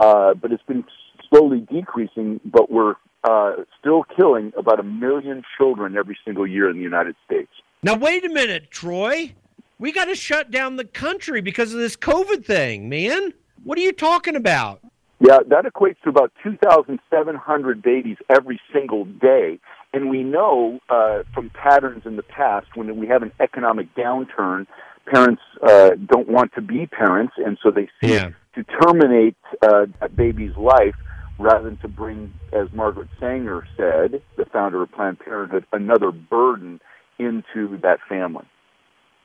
uh, 0.00 0.34
but 0.34 0.50
it's 0.50 0.62
been 0.64 0.82
slowly 1.28 1.60
decreasing. 1.72 2.40
But 2.44 2.68
we're 2.68 2.96
uh, 3.22 3.62
still 3.78 4.02
killing 4.16 4.52
about 4.58 4.80
a 4.80 4.82
million 4.82 5.44
children 5.56 5.96
every 5.96 6.18
single 6.24 6.48
year 6.48 6.68
in 6.68 6.78
the 6.78 6.82
United 6.82 7.14
States. 7.24 7.52
Now 7.84 7.94
wait 7.94 8.24
a 8.24 8.28
minute, 8.28 8.72
Troy. 8.72 9.32
We 9.78 9.92
got 9.92 10.06
to 10.06 10.16
shut 10.16 10.50
down 10.50 10.76
the 10.76 10.84
country 10.84 11.40
because 11.40 11.72
of 11.72 11.78
this 11.78 11.96
COVID 11.96 12.44
thing, 12.44 12.88
man. 12.88 13.34
What 13.62 13.78
are 13.78 13.82
you 13.82 13.92
talking 13.92 14.34
about? 14.34 14.80
Yeah, 15.20 15.38
that 15.46 15.64
equates 15.64 16.00
to 16.02 16.08
about 16.08 16.32
2,700 16.42 17.82
babies 17.82 18.16
every 18.28 18.60
single 18.72 19.04
day. 19.04 19.60
And 19.92 20.08
we 20.08 20.22
know 20.22 20.78
uh, 20.88 21.24
from 21.34 21.50
patterns 21.50 22.02
in 22.06 22.16
the 22.16 22.22
past 22.22 22.66
when 22.74 22.96
we 22.98 23.08
have 23.08 23.22
an 23.22 23.32
economic 23.40 23.92
downturn, 23.94 24.66
parents 25.06 25.42
uh, 25.62 25.90
don't 26.06 26.28
want 26.28 26.52
to 26.54 26.60
be 26.60 26.86
parents, 26.86 27.34
and 27.36 27.58
so 27.62 27.70
they 27.70 27.88
seek 28.00 28.10
Yeah. 28.10 28.30
to 28.54 28.64
terminate 28.82 29.36
uh, 29.62 29.86
that 30.00 30.14
baby's 30.14 30.56
life 30.56 30.94
rather 31.38 31.64
than 31.64 31.78
to 31.78 31.88
bring, 31.88 32.32
as 32.52 32.68
Margaret 32.72 33.08
Sanger 33.18 33.66
said, 33.76 34.22
the 34.36 34.44
founder 34.52 34.82
of 34.82 34.92
Planned 34.92 35.18
Parenthood, 35.18 35.64
another 35.72 36.12
burden 36.12 36.80
into 37.18 37.78
that 37.82 37.98
family. 38.08 38.44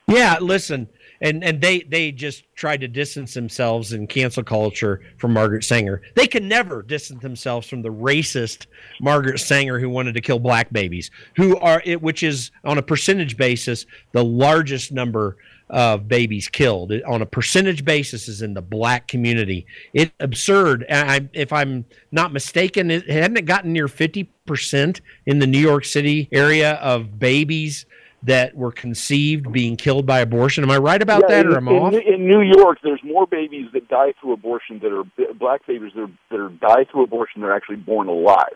Yeah, 0.07 0.37
listen, 0.39 0.87
and 1.21 1.43
and 1.43 1.61
they 1.61 1.81
they 1.81 2.11
just 2.11 2.43
tried 2.55 2.81
to 2.81 2.87
distance 2.87 3.33
themselves 3.33 3.93
in 3.93 4.07
cancel 4.07 4.43
culture 4.43 5.01
from 5.17 5.33
Margaret 5.33 5.63
Sanger. 5.63 6.01
They 6.15 6.27
can 6.27 6.47
never 6.47 6.81
distance 6.81 7.21
themselves 7.21 7.67
from 7.67 7.81
the 7.81 7.89
racist 7.89 8.67
Margaret 9.01 9.39
Sanger 9.39 9.79
who 9.79 9.89
wanted 9.89 10.13
to 10.13 10.21
kill 10.21 10.39
black 10.39 10.71
babies, 10.71 11.11
who 11.35 11.57
are 11.57 11.81
which 11.99 12.23
is 12.23 12.51
on 12.63 12.77
a 12.77 12.81
percentage 12.81 13.37
basis 13.37 13.85
the 14.11 14.23
largest 14.23 14.91
number 14.91 15.37
of 15.69 16.07
babies 16.07 16.47
killed 16.47 16.91
on 17.07 17.23
a 17.23 17.25
percentage 17.25 17.83
basis 17.83 18.27
is 18.27 18.43
in 18.43 18.53
the 18.53 18.61
black 18.61 19.07
community. 19.07 19.65
It's 19.93 20.11
absurd. 20.19 20.85
I, 20.91 21.27
if 21.33 21.51
I'm 21.51 21.85
not 22.11 22.31
mistaken, 22.31 22.91
it 22.91 23.09
hadn't 23.09 23.37
it 23.37 23.45
gotten 23.45 23.73
near 23.73 23.87
fifty 23.87 24.31
percent 24.45 25.01
in 25.25 25.39
the 25.39 25.47
New 25.47 25.59
York 25.59 25.85
City 25.85 26.29
area 26.31 26.73
of 26.73 27.17
babies 27.17 27.85
that 28.25 28.55
were 28.55 28.71
conceived 28.71 29.51
being 29.51 29.75
killed 29.77 30.05
by 30.05 30.19
abortion. 30.19 30.63
Am 30.63 30.71
I 30.71 30.77
right 30.77 31.01
about 31.01 31.21
Yeah, 31.29 31.35
that, 31.37 31.45
in, 31.45 31.53
or 31.53 31.57
am 31.57 31.69
I 31.69 31.71
off? 31.73 31.93
in 31.93 32.27
New 32.27 32.41
York, 32.41 32.79
there's 32.83 33.01
more 33.03 33.25
babies 33.27 33.67
that 33.73 33.87
die 33.87 34.13
through 34.19 34.33
abortion 34.33 34.79
that 34.79 34.91
are 34.91 35.03
black 35.35 35.65
babies 35.67 35.91
that 35.95 36.01
are, 36.03 36.11
that 36.31 36.39
are 36.39 36.49
die 36.49 36.85
through 36.91 37.03
abortion 37.03 37.41
that 37.41 37.47
are 37.47 37.55
actually 37.55 37.75
born 37.77 38.07
alive. 38.07 38.55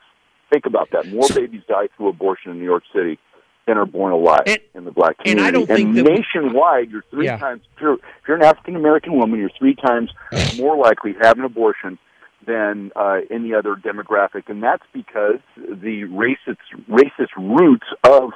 Think 0.52 0.66
about 0.66 0.90
that. 0.92 1.08
More 1.08 1.28
babies 1.36 1.62
die 1.68 1.88
through 1.96 2.10
abortion 2.10 2.52
in 2.52 2.58
New 2.60 2.66
York 2.66 2.84
City 2.94 3.20
than 3.68 3.78
are 3.78 3.86
born 3.86 4.12
alive 4.12 4.42
And- 4.48 4.60
in 4.74 4.86
the 4.86 4.92
black 4.92 5.16
and 5.20 5.38
community. 5.38 5.48
I 5.48 5.52
don't 5.52 5.68
think 5.68 5.96
that 5.96 6.04
nationwide, 6.06 6.90
you're 6.90 7.04
three 7.12 7.26
Yeah. 7.26 7.38
times. 7.38 7.62
If 7.76 7.82
you're, 7.82 7.94
if 7.94 8.28
you're 8.28 8.38
an 8.38 8.44
African 8.44 8.76
American 8.76 9.14
woman, 9.20 9.40
you're 9.40 9.52
three 9.60 9.76
times 9.76 10.10
more 10.58 10.76
likely 10.76 11.14
to 11.14 11.20
have 11.20 11.38
an 11.38 11.46
abortion 11.46 12.00
than 12.48 12.92
uh, 12.96 13.20
any 13.30 13.54
other 13.54 13.76
demographic, 13.76 14.44
and 14.50 14.64
that's 14.64 14.82
because 14.94 15.40
the 15.58 16.04
racist 16.06 16.58
racist 16.90 17.36
roots 17.38 17.86
of 18.04 18.32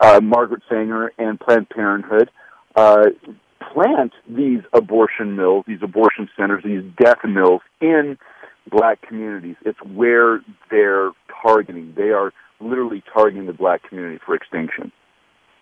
uh, 0.00 0.20
Margaret 0.22 0.62
Sanger 0.68 1.12
and 1.18 1.38
Planned 1.38 1.68
Parenthood 1.68 2.30
uh, 2.76 3.04
plant 3.72 4.12
these 4.28 4.60
abortion 4.72 5.36
mills, 5.36 5.64
these 5.66 5.82
abortion 5.82 6.28
centers, 6.36 6.62
these 6.64 6.84
death 6.98 7.18
mills 7.24 7.62
in 7.80 8.18
black 8.70 9.02
communities. 9.02 9.56
It's 9.64 9.78
where 9.82 10.40
they're 10.70 11.10
targeting. 11.42 11.94
They 11.96 12.10
are 12.10 12.32
literally 12.60 13.02
targeting 13.12 13.46
the 13.46 13.52
black 13.52 13.82
community 13.88 14.20
for 14.24 14.34
extinction. 14.34 14.92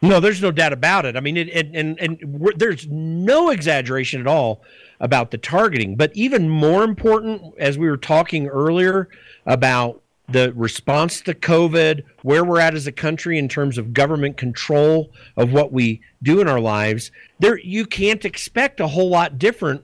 No, 0.05 0.19
there's 0.19 0.43
no 0.43 0.51
doubt 0.51 0.73
about 0.73 1.07
it. 1.07 1.17
I 1.17 1.21
mean, 1.21 1.37
it, 1.37 1.71
and 1.75 1.99
and 2.01 2.19
there's 2.57 2.89
no 2.89 3.51
exaggeration 3.51 4.21
at 4.21 4.27
all 4.27 4.63
about 4.99 5.31
the 5.31 5.39
targeting. 5.39 5.95
But 5.95 6.11
even 6.15 6.49
more 6.49 6.83
important, 6.83 7.55
as 7.59 7.79
we 7.79 7.89
were 7.89 7.97
talking 7.97 8.49
earlier 8.49 9.09
about 9.47 10.02
the 10.33 10.53
response 10.55 11.21
to 11.23 11.35
COVID, 11.35 12.03
where 12.23 12.45
we're 12.45 12.61
at 12.61 12.75
as 12.75 12.87
a 12.87 12.93
country 12.93 13.39
in 13.39 13.49
terms 13.49 13.79
of 13.79 13.93
government 13.93 14.37
control 14.37 15.11
of 15.37 15.53
what 15.53 15.73
we 15.73 16.01
do 16.23 16.41
in 16.41 16.49
our 16.49 16.61
lives, 16.61 17.11
there 17.39 17.59
you 17.59 17.87
can't 17.87 18.25
expect 18.25 18.81
a 18.81 18.89
whole 18.89 19.09
lot 19.09 19.39
different 19.39 19.83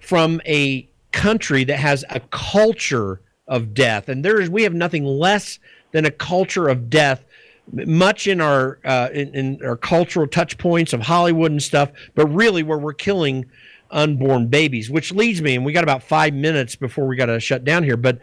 from 0.00 0.40
a 0.46 0.88
country 1.12 1.64
that 1.64 1.78
has 1.78 2.04
a 2.10 2.20
culture 2.30 3.20
of 3.46 3.74
death, 3.74 4.08
and 4.08 4.24
there 4.24 4.40
is 4.40 4.50
we 4.50 4.62
have 4.62 4.74
nothing 4.74 5.04
less 5.04 5.58
than 5.92 6.04
a 6.04 6.10
culture 6.10 6.68
of 6.68 6.90
death 6.90 7.24
much 7.72 8.26
in 8.26 8.40
our 8.40 8.78
uh, 8.84 9.08
in, 9.12 9.34
in 9.34 9.64
our 9.64 9.76
cultural 9.76 10.26
touch 10.26 10.58
points 10.58 10.92
of 10.92 11.00
Hollywood 11.00 11.50
and 11.50 11.62
stuff, 11.62 11.90
but 12.14 12.26
really 12.26 12.62
where 12.62 12.78
we're 12.78 12.94
killing 12.94 13.46
unborn 13.90 14.48
babies, 14.48 14.90
which 14.90 15.12
leads 15.12 15.40
me, 15.40 15.54
and 15.54 15.64
we 15.64 15.72
got 15.72 15.84
about 15.84 16.02
five 16.02 16.34
minutes 16.34 16.76
before 16.76 17.06
we 17.06 17.16
got 17.16 17.26
to 17.26 17.40
shut 17.40 17.64
down 17.64 17.82
here, 17.82 17.96
but 17.96 18.18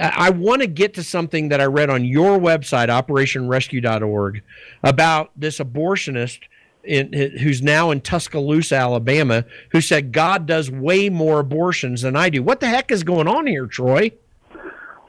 I, 0.00 0.30
want 0.30 0.62
to 0.62 0.68
get 0.68 0.94
to 0.94 1.02
something 1.02 1.48
that 1.48 1.60
I 1.60 1.64
read 1.64 1.90
on 1.90 2.04
your 2.04 2.38
website, 2.38 2.88
OperationRescue.org, 2.88 4.42
about 4.82 5.30
this 5.36 5.58
abortionist. 5.58 6.40
In, 6.84 7.12
who's 7.12 7.60
now 7.60 7.90
in 7.90 8.00
Tuscaloosa, 8.00 8.76
Alabama, 8.76 9.44
who 9.72 9.80
said 9.82 10.10
God 10.10 10.46
does 10.46 10.70
way 10.70 11.10
more 11.10 11.40
abortions 11.40 12.00
than 12.00 12.16
I 12.16 12.30
do. 12.30 12.42
What 12.42 12.60
the 12.60 12.68
heck 12.68 12.90
is 12.90 13.02
going 13.02 13.28
on 13.28 13.46
here, 13.46 13.66
Troy? 13.66 14.12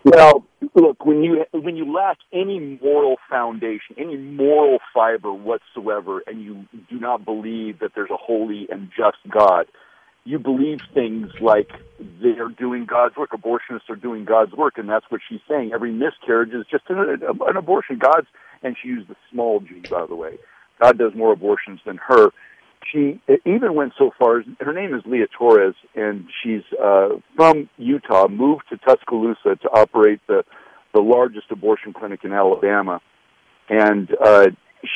Well, 0.04 0.46
look 0.76 1.06
when 1.06 1.24
you 1.24 1.46
when 1.52 1.76
you 1.76 1.94
lack 1.94 2.18
any 2.32 2.80
moral 2.82 3.18
foundation, 3.30 3.96
any 3.98 4.18
moral 4.18 4.80
fiber 4.94 5.32
whatsoever, 5.32 6.22
and 6.26 6.42
you 6.42 6.66
do 6.90 7.00
not 7.00 7.26
believe 7.26 7.80
that 7.80 7.92
there's 7.96 8.10
a 8.10 8.18
holy 8.18 8.68
and 8.70 8.90
just 8.96 9.18
God, 9.30 9.66
you 10.26 10.40
believe 10.40 10.80
things 10.94 11.30
like 11.42 11.70
they 12.00 12.38
are 12.40 12.50
doing 12.50 12.86
God's 12.86 13.16
work. 13.16 13.32
Abortionists 13.32 13.90
are 13.90 13.96
doing 13.96 14.26
God's 14.26 14.54
work, 14.54 14.78
and 14.78 14.88
that's 14.90 15.06
what 15.10 15.22
she's 15.28 15.40
saying. 15.48 15.72
Every 15.74 15.92
miscarriage 15.92 16.54
is 16.54 16.66
just 16.70 16.84
an, 16.90 17.22
an 17.22 17.58
abortion. 17.58 17.98
God's, 17.98 18.28
and 18.62 18.76
she 18.82 18.90
used 18.90 19.08
the 19.08 19.16
small 19.32 19.60
g, 19.62 19.82
by 19.90 20.06
the 20.06 20.16
way. 20.16 20.38
God 20.82 20.98
does 20.98 21.14
more 21.16 21.34
abortions 21.34 21.80
than 21.86 21.98
her. 21.98 22.30
She 22.92 23.22
even 23.46 23.76
went 23.76 23.94
so 23.98 24.12
far 24.18 24.40
as 24.40 24.46
her 24.62 24.74
name 24.74 24.96
is 24.96 25.02
Leah 25.06 25.28
Torres, 25.38 25.76
and 25.96 26.28
she's 26.42 26.64
uh, 26.82 27.10
from 27.36 27.70
Utah, 27.78 28.28
moved 28.28 28.64
to 28.70 28.78
Tuscaloosa 28.78 29.56
to 29.62 29.70
operate 29.74 30.22
the 30.28 30.44
the 30.94 31.02
largest 31.02 31.52
abortion 31.52 31.94
clinic 31.94 32.24
in 32.24 32.34
Alabama, 32.34 33.00
and 33.70 34.10
uh, 34.24 34.48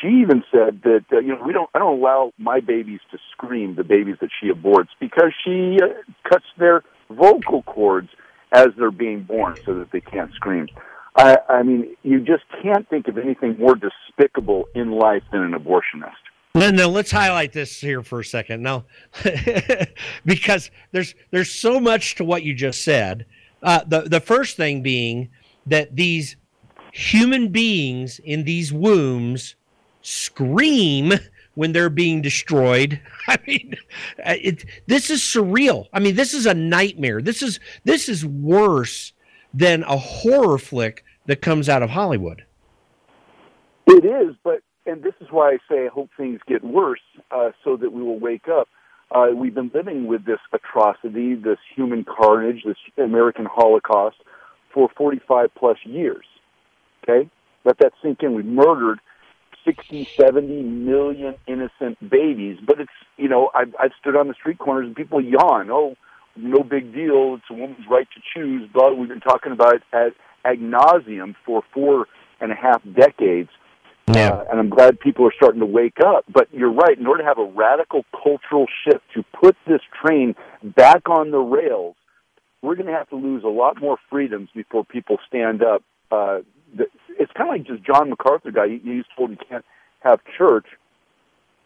she 0.01 0.07
even 0.21 0.43
said 0.51 0.81
that 0.83 1.05
uh, 1.11 1.19
you 1.19 1.29
know 1.29 1.43
we 1.45 1.53
don't 1.53 1.69
I 1.73 1.79
don't 1.79 1.99
allow 1.99 2.31
my 2.37 2.59
babies 2.59 2.99
to 3.11 3.17
scream 3.31 3.75
the 3.75 3.83
babies 3.83 4.15
that 4.21 4.29
she 4.39 4.49
aborts 4.49 4.89
because 4.99 5.33
she 5.43 5.77
uh, 5.81 5.87
cuts 6.29 6.45
their 6.57 6.83
vocal 7.09 7.63
cords 7.63 8.09
as 8.51 8.67
they're 8.77 8.91
being 8.91 9.23
born 9.23 9.57
so 9.65 9.73
that 9.79 9.91
they 9.91 10.01
can't 10.01 10.31
scream. 10.33 10.67
I, 11.15 11.37
I 11.49 11.63
mean, 11.63 11.95
you 12.03 12.19
just 12.19 12.43
can't 12.61 12.87
think 12.89 13.07
of 13.07 13.17
anything 13.17 13.57
more 13.59 13.75
despicable 13.75 14.65
in 14.73 14.91
life 14.91 15.23
than 15.31 15.41
an 15.41 15.51
abortionist. 15.53 16.13
No, 16.55 16.87
let's 16.89 17.11
highlight 17.11 17.51
this 17.51 17.79
here 17.79 18.03
for 18.03 18.19
a 18.19 18.25
second. 18.25 18.61
Now, 18.61 18.85
because 20.25 20.69
there's 20.91 21.15
there's 21.31 21.51
so 21.51 21.79
much 21.79 22.15
to 22.15 22.23
what 22.23 22.43
you 22.43 22.53
just 22.53 22.83
said. 22.83 23.25
Uh, 23.61 23.83
the 23.87 24.01
the 24.01 24.19
first 24.19 24.55
thing 24.55 24.83
being 24.83 25.29
that 25.65 25.95
these 25.95 26.35
human 26.91 27.47
beings 27.47 28.19
in 28.23 28.43
these 28.43 28.71
wombs 28.71 29.55
scream 30.03 31.13
when 31.55 31.73
they're 31.73 31.89
being 31.89 32.21
destroyed. 32.21 33.01
I 33.27 33.37
mean, 33.47 33.75
it, 34.19 34.65
this 34.87 35.09
is 35.09 35.21
surreal. 35.21 35.87
I 35.93 35.99
mean, 35.99 36.15
this 36.15 36.33
is 36.33 36.45
a 36.45 36.53
nightmare. 36.53 37.21
This 37.21 37.41
is 37.41 37.59
this 37.83 38.07
is 38.07 38.25
worse 38.25 39.13
than 39.53 39.83
a 39.83 39.97
horror 39.97 40.57
flick 40.57 41.03
that 41.25 41.41
comes 41.41 41.69
out 41.69 41.83
of 41.83 41.89
Hollywood. 41.89 42.45
It 43.87 44.05
is, 44.05 44.35
but 44.43 44.61
and 44.85 45.01
this 45.01 45.13
is 45.21 45.27
why 45.31 45.51
I 45.51 45.57
say 45.69 45.85
I 45.85 45.89
hope 45.89 46.09
things 46.17 46.39
get 46.47 46.63
worse, 46.63 47.01
uh, 47.31 47.51
so 47.63 47.77
that 47.77 47.91
we 47.91 48.01
will 48.01 48.19
wake 48.19 48.47
up. 48.47 48.67
Uh, 49.11 49.27
we've 49.33 49.53
been 49.53 49.71
living 49.73 50.07
with 50.07 50.25
this 50.25 50.39
atrocity, 50.51 51.35
this 51.35 51.59
human 51.75 52.03
carnage, 52.03 52.63
this 52.65 52.77
American 52.97 53.45
Holocaust 53.45 54.17
for 54.73 54.89
45 54.97 55.49
plus 55.55 55.77
years. 55.85 56.25
Okay, 57.03 57.29
let 57.63 57.77
that 57.79 57.93
sink 58.01 58.23
in. 58.23 58.33
We 58.33 58.43
murdered 58.43 58.99
60, 59.65 60.07
70 60.17 60.63
million 60.63 61.35
innocent 61.47 61.97
babies. 62.09 62.57
But 62.65 62.79
it's, 62.79 62.91
you 63.17 63.29
know, 63.29 63.49
I've, 63.55 63.73
I've 63.79 63.91
stood 63.99 64.15
on 64.15 64.27
the 64.27 64.33
street 64.33 64.59
corners 64.59 64.87
and 64.87 64.95
people 64.95 65.21
yawn. 65.21 65.69
Oh, 65.71 65.95
no 66.35 66.63
big 66.63 66.93
deal. 66.93 67.35
It's 67.35 67.45
a 67.49 67.53
woman's 67.53 67.85
right 67.89 68.07
to 68.13 68.21
choose. 68.33 68.69
But 68.73 68.97
we've 68.97 69.09
been 69.09 69.19
talking 69.19 69.51
about 69.51 69.75
it 69.75 69.83
at 69.93 70.13
ad 70.45 70.59
nauseum 70.59 71.35
for 71.45 71.63
four 71.73 72.07
and 72.41 72.51
a 72.51 72.55
half 72.55 72.81
decades. 72.93 73.49
Yeah. 74.07 74.29
Uh, 74.29 74.45
and 74.51 74.59
I'm 74.59 74.69
glad 74.69 74.99
people 74.99 75.25
are 75.25 75.33
starting 75.35 75.61
to 75.61 75.65
wake 75.65 75.97
up. 76.05 76.25
But 76.31 76.53
you're 76.53 76.73
right. 76.73 76.97
In 76.97 77.07
order 77.07 77.23
to 77.23 77.27
have 77.27 77.37
a 77.37 77.45
radical 77.45 78.03
cultural 78.11 78.65
shift 78.83 79.03
to 79.13 79.23
put 79.39 79.55
this 79.67 79.81
train 80.03 80.35
back 80.63 81.09
on 81.09 81.31
the 81.31 81.39
rails, 81.39 81.95
we're 82.61 82.75
going 82.75 82.87
to 82.87 82.93
have 82.93 83.09
to 83.09 83.15
lose 83.15 83.43
a 83.43 83.49
lot 83.49 83.79
more 83.79 83.97
freedoms 84.09 84.49
before 84.53 84.83
people 84.83 85.17
stand 85.27 85.63
up. 85.63 85.83
Uh, 86.11 86.39
it's 87.19 87.31
kind 87.33 87.49
of 87.49 87.53
like 87.55 87.67
just 87.67 87.83
John 87.83 88.09
MacArthur 88.09 88.51
guy. 88.51 88.67
He, 88.67 88.79
he's 88.83 89.05
told 89.17 89.31
you 89.31 89.37
can't 89.49 89.65
have 90.01 90.19
church. 90.37 90.65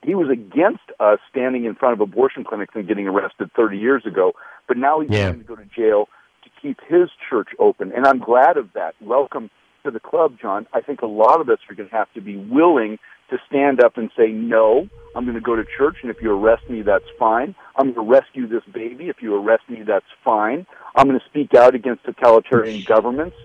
He 0.03 0.15
was 0.15 0.29
against 0.29 0.83
us 0.99 1.19
standing 1.29 1.65
in 1.65 1.75
front 1.75 1.93
of 1.93 2.01
abortion 2.01 2.43
clinics 2.43 2.73
and 2.75 2.87
getting 2.87 3.07
arrested 3.07 3.49
30 3.55 3.77
years 3.77 4.05
ago, 4.05 4.33
but 4.67 4.77
now 4.77 4.99
he's 5.01 5.09
Yeah. 5.11 5.27
going 5.31 5.39
to 5.41 5.45
go 5.47 5.55
to 5.55 5.65
jail 5.65 6.07
to 6.43 6.49
keep 6.61 6.77
his 6.87 7.09
church 7.29 7.49
open, 7.59 7.91
and 7.91 8.05
I'm 8.05 8.19
glad 8.19 8.57
of 8.57 8.71
that. 8.73 8.93
Welcome 9.01 9.49
to 9.83 9.91
the 9.91 9.99
club, 9.99 10.37
John. 10.41 10.67
I 10.73 10.81
think 10.81 11.01
a 11.01 11.07
lot 11.07 11.41
of 11.41 11.49
us 11.49 11.59
are 11.69 11.75
going 11.75 11.89
to 11.89 11.95
have 11.95 12.11
to 12.13 12.21
be 12.21 12.37
willing 12.37 12.99
to 13.29 13.37
stand 13.49 13.83
up 13.83 13.97
and 13.97 14.09
say, 14.15 14.27
no, 14.29 14.87
I'm 15.15 15.25
going 15.25 15.35
to 15.35 15.41
go 15.41 15.55
to 15.55 15.63
church, 15.77 15.97
and 16.01 16.11
if 16.11 16.21
you 16.21 16.31
arrest 16.31 16.69
me, 16.69 16.81
that's 16.83 17.03
fine. 17.19 17.55
I'm 17.75 17.91
going 17.93 18.05
to 18.07 18.13
rescue 18.13 18.47
this 18.47 18.63
baby. 18.73 19.09
If 19.09 19.17
you 19.21 19.35
arrest 19.35 19.63
me, 19.69 19.81
that's 19.85 20.05
fine. 20.23 20.65
I'm 20.95 21.07
going 21.07 21.19
to 21.19 21.25
speak 21.25 21.53
out 21.53 21.75
against 21.75 22.05
totalitarian 22.05 22.85
governments, 22.87 23.35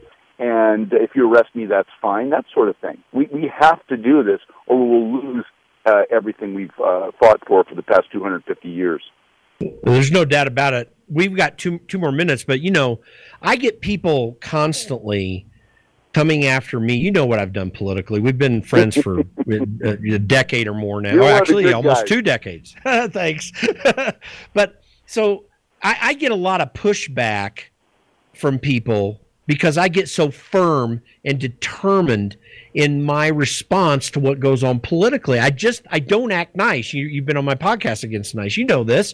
and 0.43 0.93
if 0.93 1.11
you 1.15 1.33
arrest 1.33 1.55
me, 1.55 1.67
that's 1.67 1.89
fine. 2.01 2.31
That 2.31 2.45
sort 2.53 2.69
of 2.69 2.77
thing. 2.79 2.99
We 3.13 3.29
we 3.33 3.51
have 3.61 3.87
to 3.87 3.97
do 3.97 4.25
this, 4.25 4.41
or 4.67 4.77
we 4.77 4.91
will 4.91 5.23
lose 5.23 5.45
uh, 5.87 6.03
everything 6.11 6.55
we've 6.55 6.71
uh, 6.85 7.13
fought 7.21 7.41
for 7.47 7.63
for 7.65 7.77
the 7.77 7.83
past 7.83 8.11
250 8.13 8.69
years. 8.69 9.03
There's 9.85 10.11
no 10.11 10.25
doubt 10.25 10.49
about 10.49 10.75
it. 10.75 10.93
We've 11.09 11.37
got 11.37 11.59
two 11.59 11.79
two 11.87 11.99
more 11.99 12.11
minutes, 12.11 12.43
but 12.45 12.61
you 12.61 12.73
know, 12.73 13.01
I 13.41 13.55
get 13.55 13.81
people 13.81 14.37
constantly 14.41 15.47
coming 16.13 16.45
after 16.45 16.81
me. 16.81 16.97
You 16.97 17.13
know 17.13 17.25
what 17.25 17.39
I've 17.39 17.53
done 17.53 17.71
politically. 17.71 18.19
We've 18.19 18.37
been 18.37 18.63
friends 18.63 18.97
for 18.97 19.21
a, 19.21 19.25
a 20.15 20.19
decade 20.19 20.67
or 20.67 20.75
more 20.75 21.01
now. 21.01 21.13
You're 21.13 21.23
Oh, 21.23 21.27
one 21.27 21.33
of 21.35 21.47
the 21.47 21.55
actually, 21.55 21.73
almost 21.73 22.01
guys. 22.01 22.09
two 22.09 22.23
decades. 22.23 22.75
Thanks. 22.85 23.53
but 24.55 24.83
so 25.07 25.45
I, 25.81 25.97
I 26.03 26.15
get 26.15 26.33
a 26.33 26.37
lot 26.37 26.61
of 26.61 26.73
pushback 26.73 27.61
from 28.35 28.59
people 28.59 29.21
because 29.53 29.77
I 29.77 29.89
get 29.89 30.09
so 30.09 30.31
firm 30.31 31.03
and 31.27 31.39
determined 31.39 32.39
in 32.73 33.03
my 33.03 33.27
response 33.27 34.11
to 34.13 34.19
what 34.19 34.41
goes 34.41 34.65
on 34.65 34.81
politically. 34.81 35.39
I 35.39 35.51
just 35.51 35.83
I 35.91 35.99
don't 35.99 36.33
act 36.33 36.57
nice. 36.57 36.95
You, 36.95 37.05
you've 37.05 37.27
been 37.27 37.37
on 37.37 37.45
my 37.45 37.55
podcast 37.55 38.03
against 38.03 38.35
nice. 38.35 38.57
You 38.57 38.65
know 38.65 38.83
this. 38.83 39.13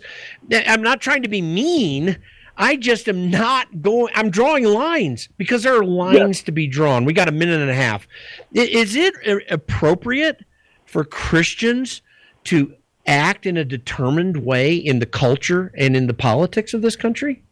I'm 0.52 0.80
not 0.80 1.00
trying 1.00 1.24
to 1.24 1.28
be 1.28 1.42
mean. 1.42 2.18
I 2.56 2.76
just 2.76 3.08
am 3.08 3.32
not 3.32 3.82
going. 3.82 4.12
I'm 4.14 4.30
drawing 4.30 4.62
lines 4.62 5.28
because 5.38 5.64
there 5.64 5.76
are 5.76 5.84
lines 5.84 6.44
to 6.44 6.52
be 6.52 6.68
drawn. 6.68 7.04
We 7.04 7.14
got 7.14 7.26
a 7.26 7.32
minute 7.32 7.60
and 7.60 7.70
a 7.70 7.74
half. 7.74 8.06
Is 8.54 8.94
it 8.94 9.14
appropriate 9.50 10.44
for 10.86 11.02
Christians 11.02 12.00
to 12.44 12.76
act 13.08 13.44
in 13.44 13.56
a 13.56 13.64
determined 13.64 14.36
way 14.44 14.76
in 14.76 15.00
the 15.00 15.06
culture 15.06 15.72
and 15.76 15.96
in 15.96 16.06
the 16.06 16.14
politics 16.14 16.74
of 16.74 16.82
this 16.82 16.94
country? 16.94 17.42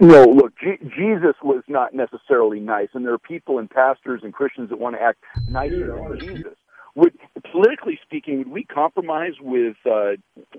No, 0.00 0.24
look, 0.24 0.52
Je- 0.58 0.78
Jesus 0.96 1.34
was 1.42 1.62
not 1.68 1.94
necessarily 1.94 2.60
nice, 2.60 2.88
and 2.94 3.04
there 3.04 3.12
are 3.12 3.18
people 3.18 3.58
and 3.58 3.70
pastors 3.70 4.20
and 4.22 4.32
Christians 4.32 4.70
that 4.70 4.78
want 4.78 4.96
to 4.96 5.02
act 5.02 5.18
nicer 5.48 5.86
than 5.86 6.20
Jesus. 6.20 6.54
Would 6.94 7.18
politically 7.50 7.98
speaking, 8.02 8.38
would 8.38 8.48
we 8.48 8.64
compromise 8.64 9.34
with 9.40 9.76
uh, 9.84 10.12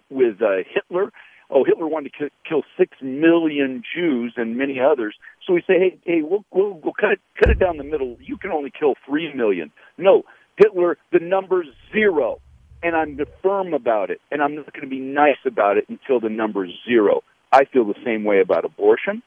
with 0.09 0.41
uh, 0.41 0.63
Hitler? 0.73 1.11
Oh, 1.49 1.63
Hitler 1.63 1.87
wanted 1.87 2.11
to 2.13 2.25
ki- 2.25 2.35
kill 2.47 2.63
six 2.77 2.97
million 3.01 3.83
Jews 3.95 4.33
and 4.35 4.57
many 4.57 4.79
others. 4.79 5.15
So 5.45 5.53
we 5.53 5.61
say, 5.61 5.79
hey, 5.79 5.97
hey, 6.03 6.21
we'll 6.23 6.43
we'll, 6.51 6.73
we'll 6.73 6.93
cut 6.93 7.11
it 7.11 7.19
cut 7.39 7.49
it 7.49 7.59
down 7.59 7.77
the 7.77 7.83
middle. 7.83 8.17
You 8.19 8.37
can 8.37 8.51
only 8.51 8.71
kill 8.77 8.95
three 9.07 9.33
million. 9.33 9.71
No, 9.97 10.23
Hitler, 10.57 10.97
the 11.11 11.19
number's 11.19 11.67
zero, 11.93 12.39
and 12.83 12.95
I'm 12.95 13.17
firm 13.41 13.73
about 13.73 14.09
it, 14.09 14.19
and 14.31 14.41
I'm 14.41 14.55
not 14.55 14.73
going 14.73 14.83
to 14.83 14.89
be 14.89 14.99
nice 14.99 15.37
about 15.45 15.77
it 15.77 15.85
until 15.87 16.19
the 16.19 16.29
number's 16.29 16.71
zero. 16.87 17.21
I 17.55 17.63
feel 17.63 17.85
the 17.85 17.95
same 18.03 18.25
way 18.25 18.41
about 18.41 18.65
abortion, 18.65 19.23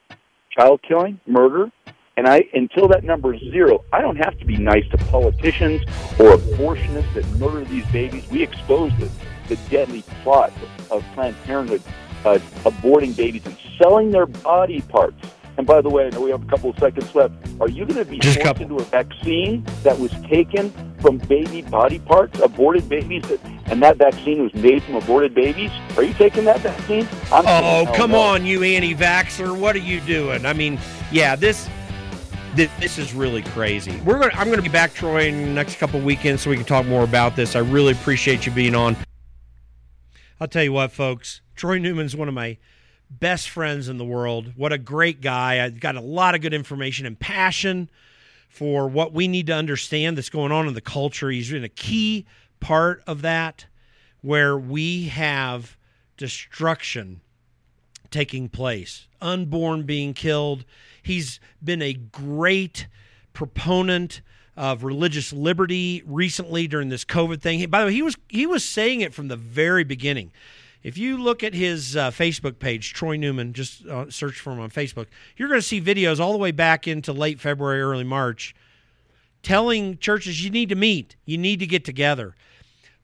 child 0.51 0.83
killing, 0.87 1.19
murder, 1.27 1.73
and 2.15 2.29
I 2.29 2.45
until 2.53 2.87
that 2.89 3.03
number 3.03 3.33
is 3.33 3.41
zero, 3.41 3.87
I 3.91 4.03
don't 4.03 4.17
have 4.17 4.39
to 4.39 4.45
be 4.45 4.59
nice 4.59 4.87
to 4.91 4.99
politicians 4.99 5.81
or 6.19 6.37
abortionists 6.37 7.15
that 7.15 7.27
murder 7.39 7.65
these 7.65 7.87
babies. 7.87 8.29
We 8.29 8.43
exposed 8.43 8.99
the, 8.99 9.11
the 9.49 9.57
deadly 9.71 10.03
plot 10.23 10.53
of 10.91 11.03
Planned 11.15 11.43
Parenthood 11.45 11.83
uh, 12.27 12.39
aborting 12.67 13.17
babies 13.17 13.47
and 13.47 13.57
selling 13.81 14.11
their 14.11 14.27
body 14.27 14.83
parts. 14.83 15.25
And 15.59 15.67
by 15.67 15.81
the 15.81 15.91
way, 15.91 16.07
I 16.07 16.11
know 16.11 16.21
we 16.21 16.31
have 16.31 16.43
a 16.45 16.47
couple 16.47 16.71
of 16.71 16.79
seconds 16.79 17.13
left. 17.17 17.35
Are 17.61 17.69
you 17.69 17.85
going 17.85 17.97
to 17.99 18.05
be 18.05 18.19
Just 18.21 18.39
a 18.39 18.41
forced 18.45 18.61
couple. 18.61 18.63
into 18.63 18.77
a 18.77 18.85
vaccine 18.87 19.67
that 19.83 19.99
was 19.99 20.13
taken 20.29 20.73
from 21.01 21.19
baby 21.19 21.63
body 21.63 21.99
parts, 21.99 22.39
aborted 22.39 22.89
babies, 22.89 23.25
that, 23.25 23.41
and 23.67 23.83
that 23.83 23.97
vaccine 23.97 24.41
was 24.41 24.55
made 24.55 24.85
from 24.85 24.95
aborted 24.95 25.35
babies? 25.35 25.73
Are 25.97 26.05
you 26.05 26.15
taking 26.15 26.45
that 26.45 26.61
vaccine? 26.61 27.09
I'm 27.33 27.45
Oh, 27.47 27.93
come 27.97 28.13
no. 28.13 28.21
on, 28.21 28.47
you 28.47 28.63
anti-vaxxer! 28.63 29.59
What 29.59 29.75
are 29.75 29.81
you 29.81 30.01
doing? 30.03 30.47
I 30.47 30.53
mean, 30.53 30.79
yeah, 31.11 31.35
this 31.35 31.69
this, 32.55 32.99
is 32.99 33.13
really 33.13 33.43
crazy. 33.43 34.01
We're 34.05 34.19
gonna 34.21 34.33
I'm 34.35 34.51
gonna 34.51 34.63
be 34.63 34.69
back, 34.69 34.95
Troy, 34.95 35.27
in 35.27 35.43
the 35.43 35.53
next 35.53 35.77
couple 35.77 36.01
weekends 36.01 36.43
so 36.43 36.51
we 36.51 36.57
can 36.57 36.65
talk 36.65 36.87
more 36.87 37.03
about 37.05 37.35
this. 37.37 37.57
I 37.57 37.61
really 37.61 37.93
appreciate 37.93 38.47
you 38.47 38.53
being 38.53 38.75
on. 38.77 38.97
I'll 40.41 40.49
tell 40.49 40.63
you 40.65 40.73
what, 40.73 40.93
folks. 40.93 41.41
Troy 41.57 41.79
Newman's 41.79 42.15
one 42.17 42.29
of 42.29 42.35
my 42.35 42.59
best 43.11 43.49
friends 43.49 43.89
in 43.89 43.99
the 43.99 44.05
world. 44.05 44.53
What 44.57 44.73
a 44.73 44.79
great 44.79 45.21
guy! 45.21 45.65
I 45.65 45.71
got 45.71 45.97
a 45.97 46.01
lot 46.01 46.35
of 46.35 46.41
good 46.41 46.55
information 46.55 47.07
and 47.07 47.19
passion 47.19 47.91
for 48.49 48.89
what 48.89 49.13
we 49.13 49.29
need 49.29 49.47
to 49.49 49.55
understand 49.55 50.17
that's 50.17 50.31
going 50.31 50.53
on 50.53 50.67
in 50.67 50.75
the 50.75 50.81
culture. 50.81 51.31
He's 51.31 51.51
been 51.51 51.65
a 51.65 51.69
key 51.69 52.27
part 52.61 53.03
of 53.07 53.23
that, 53.23 53.67
where 54.21 54.59
we 54.59 55.09
have 55.09 55.77
destruction 56.17 57.21
taking 58.11 58.49
place, 58.49 59.07
unborn 59.21 59.83
being 59.85 60.15
killed. 60.15 60.65
He's 61.03 61.41
been 61.63 61.83
a 61.83 61.93
great 61.93 62.87
proponent 63.33 64.23
of 64.57 64.83
religious 64.83 65.33
liberty 65.33 66.03
recently 66.05 66.67
during 66.67 66.89
this 66.89 67.05
COVID 67.05 67.41
thing. 67.41 67.69
By 67.71 67.81
the 67.81 67.87
way, 67.87 67.93
he 67.93 68.03
was 68.03 68.17
he 68.29 68.47
was 68.47 68.65
saying 68.65 69.01
it 69.01 69.15
from 69.15 69.29
the 69.29 69.37
very 69.37 69.85
beginning. 69.85 70.33
If 70.83 70.97
you 70.97 71.19
look 71.19 71.43
at 71.43 71.55
his 71.55 71.97
uh, 71.97 72.11
Facebook 72.11 72.59
page, 72.59 72.93
Troy 72.93 73.17
Newman, 73.17 73.53
just 73.53 73.85
uh, 73.87 74.11
search 74.11 74.39
for 74.39 74.53
him 74.53 74.61
on 74.61 74.71
Facebook, 74.71 75.07
you're 75.37 75.49
going 75.49 75.61
to 75.61 75.67
see 75.67 75.81
videos 75.81 76.21
all 76.21 76.33
the 76.33 76.39
way 76.39 76.53
back 76.53 76.87
into 76.87 77.13
late 77.13 77.41
February, 77.41 77.81
early 77.81 78.05
March, 78.05 78.55
telling 79.43 79.99
churches 79.99 80.45
you 80.45 80.51
need 80.51 80.69
to 80.69 80.75
meet, 80.75 81.17
you 81.25 81.37
need 81.37 81.59
to 81.61 81.67
get 81.67 81.85
together. 81.85 82.35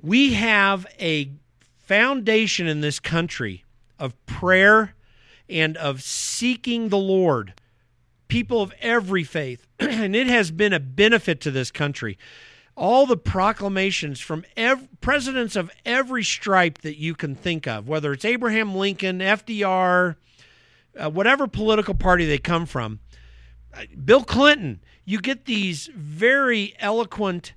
We 0.00 0.34
have 0.34 0.86
a 1.00 1.30
foundation 1.78 2.66
in 2.66 2.80
this 2.80 3.00
country 3.00 3.64
of 3.98 4.14
prayer 4.26 4.94
and 5.48 5.76
of 5.76 6.02
seeking 6.02 6.88
the 6.88 6.98
Lord, 6.98 7.54
people 8.28 8.62
of 8.62 8.72
every 8.80 9.24
faith, 9.24 9.66
and 9.80 10.14
it 10.14 10.26
has 10.26 10.50
been 10.50 10.72
a 10.72 10.80
benefit 10.80 11.40
to 11.42 11.50
this 11.50 11.70
country. 11.70 12.18
All 12.76 13.06
the 13.06 13.16
proclamations 13.16 14.20
from 14.20 14.44
ev- 14.56 14.88
presidents 15.00 15.54
of 15.54 15.70
every 15.86 16.24
stripe 16.24 16.78
that 16.78 16.98
you 16.98 17.14
can 17.14 17.34
think 17.34 17.66
of, 17.66 17.88
whether 17.88 18.12
it's 18.12 18.24
Abraham 18.24 18.74
Lincoln, 18.74 19.20
FDR, 19.20 20.16
uh, 20.98 21.10
whatever 21.10 21.46
political 21.46 21.94
party 21.94 22.26
they 22.26 22.38
come 22.38 22.66
from, 22.66 22.98
Bill 24.04 24.24
Clinton, 24.24 24.80
you 25.04 25.20
get 25.20 25.44
these 25.44 25.88
very 25.94 26.74
eloquent 26.78 27.54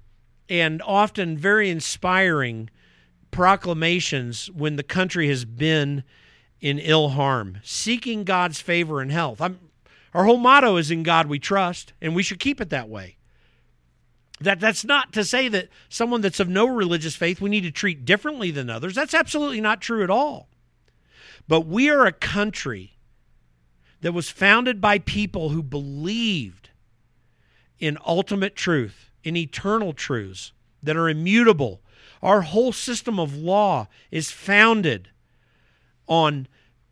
and 0.50 0.82
often 0.84 1.38
very 1.38 1.70
inspiring 1.70 2.70
proclamations 3.32 4.50
when 4.52 4.76
the 4.76 4.84
country 4.84 5.28
has 5.28 5.46
been 5.46 6.04
in 6.60 6.80
ill 6.80 7.10
harm, 7.10 7.60
seeking 7.64 8.24
God's 8.24 8.60
favor 8.60 9.02
and 9.02 9.12
health. 9.12 9.42
I'm, 9.42 9.60
our 10.14 10.24
whole 10.26 10.38
motto 10.38 10.78
is 10.78 10.90
in 10.90 11.04
God 11.04 11.28
we 11.28 11.40
trust, 11.40 11.94
and 12.02 12.16
we 12.16 12.24
should 12.24 12.40
keep 12.40 12.60
it 12.60 12.70
that 12.70 12.90
way. 12.90 13.17
That 14.40 14.60
that's 14.60 14.86
not 14.86 15.14
to 15.14 15.24
say 15.24 15.48
that 15.48 15.70
someone 15.90 16.22
that's 16.22 16.40
of 16.40 16.48
no 16.48 16.68
religious 16.68 17.16
faith 17.16 17.42
we 17.42 17.50
need 17.50 17.62
to 17.62 17.72
treat 17.72 18.06
differently 18.06 18.52
than 18.52 18.70
others. 18.70 18.94
That's 18.94 19.14
absolutely 19.14 19.62
not 19.62 19.82
true 19.82 20.04
at 20.04 20.10
all. 20.10 20.48
But 21.48 21.62
we 21.62 21.90
are 21.90 22.06
a 22.06 22.12
country 22.12 22.98
that 24.02 24.14
was 24.14 24.30
founded 24.30 24.80
by 24.80 25.00
people 25.00 25.50
who 25.50 25.64
believed 25.64 26.70
in 27.80 27.98
ultimate 28.06 28.56
truth, 28.56 29.12
in 29.24 29.36
eternal 29.36 29.94
truths 29.94 30.52
that 30.84 30.98
are 30.98 31.10
immutable. 31.10 31.82
Our 32.22 32.42
whole 32.42 32.72
system 32.72 33.20
of 33.20 33.36
law 33.36 33.88
is 34.12 34.32
founded 34.32 35.10
on 36.08 36.48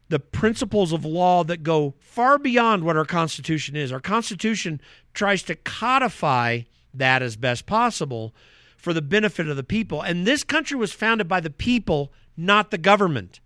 the 0.09 0.19
principles 0.19 0.93
of 0.93 1.03
law 1.05 1.43
that 1.43 1.63
go 1.63 1.95
far 1.99 2.37
beyond 2.37 2.83
what 2.83 2.97
our 2.97 3.05
Constitution 3.05 3.75
is. 3.75 3.91
Our 3.91 3.99
Constitution 3.99 4.79
tries 5.13 5.41
to 5.43 5.55
codify 5.55 6.61
that 6.97 7.21
as 7.21 7.35
best 7.35 7.65
possible 7.65 8.33
for 8.77 8.93
the 8.93 9.01
benefit 9.01 9.47
of 9.47 9.57
the 9.57 9.63
people. 9.63 10.01
And 10.01 10.25
this 10.25 10.43
country 10.43 10.77
was 10.77 10.91
founded 10.91 11.27
by 11.27 11.39
the 11.39 11.49
people, 11.49 12.11
not 12.37 12.71
the 12.71 12.77
government. 12.77 13.39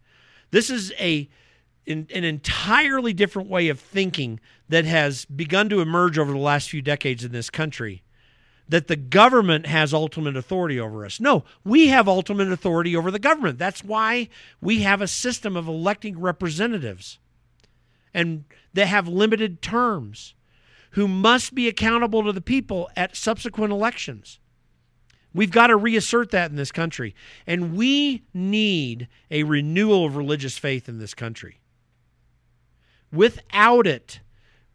This 0.52 0.70
is 0.70 0.92
a 1.00 1.30
an 1.88 2.06
entirely 2.12 3.14
different 3.14 3.50
way 3.50 3.68
of 3.68 3.80
thinking 3.80 4.40
that 4.68 4.86
has 4.86 5.26
begun 5.26 5.70
to 5.70 5.82
emerge 5.82 6.20
over 6.20 6.32
the 6.32 6.38
last 6.38 6.70
few 6.70 6.84
decades 6.84 7.24
in 7.24 7.32
this 7.32 7.50
country. 7.50 8.04
That 8.68 8.88
the 8.88 8.96
government 8.96 9.66
has 9.66 9.92
ultimate 9.92 10.38
authority 10.38 10.80
over 10.80 11.04
us. 11.04 11.20
No, 11.20 11.46
we 11.64 11.88
have 11.88 12.08
ultimate 12.08 12.52
authority 12.52 12.96
over 12.96 13.10
the 13.10 13.18
government. 13.18 13.58
That's 13.58 13.84
why 13.84 14.30
we 14.62 14.84
have 14.84 15.02
a 15.02 15.08
system 15.08 15.58
of 15.58 15.68
electing 15.68 16.20
representatives 16.20 17.18
and 18.14 18.46
they 18.74 18.86
have 18.86 19.08
limited 19.08 19.62
terms 19.62 20.34
who 20.92 21.08
must 21.08 21.54
be 21.54 21.68
accountable 21.68 22.24
to 22.24 22.32
the 22.32 22.42
people 22.42 22.90
at 22.96 23.16
subsequent 23.16 23.72
elections. 23.72 24.40
We've 25.34 25.52
got 25.52 25.68
to 25.68 25.76
reassert 25.76 26.32
that 26.32 26.50
in 26.50 26.58
this 26.58 26.72
country. 26.72 27.14
And 27.46 27.76
we 27.76 28.24
need 28.34 29.08
a 29.30 29.44
renewal 29.44 30.06
of 30.06 30.16
religious 30.16 30.58
faith 30.58 30.90
in 30.90 30.98
this 30.98 31.14
country. 31.14 31.60
Without 33.12 33.86
it, 33.86 34.20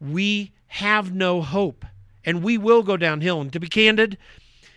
we 0.01 0.53
have 0.67 1.12
no 1.12 1.41
hope 1.41 1.85
and 2.25 2.43
we 2.43 2.59
will 2.59 2.83
go 2.83 2.97
downhill. 2.97 3.41
And 3.41 3.53
to 3.53 3.61
be 3.61 3.69
candid, 3.69 4.17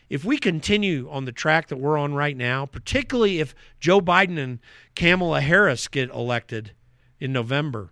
if 0.10 0.24
we 0.24 0.38
continue 0.38 1.10
on 1.10 1.26
the 1.26 1.32
track 1.32 1.68
that 1.68 1.78
we're 1.78 1.98
on 1.98 2.14
right 2.14 2.36
now, 2.36 2.66
particularly 2.66 3.40
if 3.40 3.56
Joe 3.80 4.02
Biden 4.02 4.38
and 4.38 4.60
Kamala 4.96 5.42
Harris 5.42 5.88
get 5.88 6.10
elected 6.10 6.72
in 7.20 7.34
November, 7.34 7.92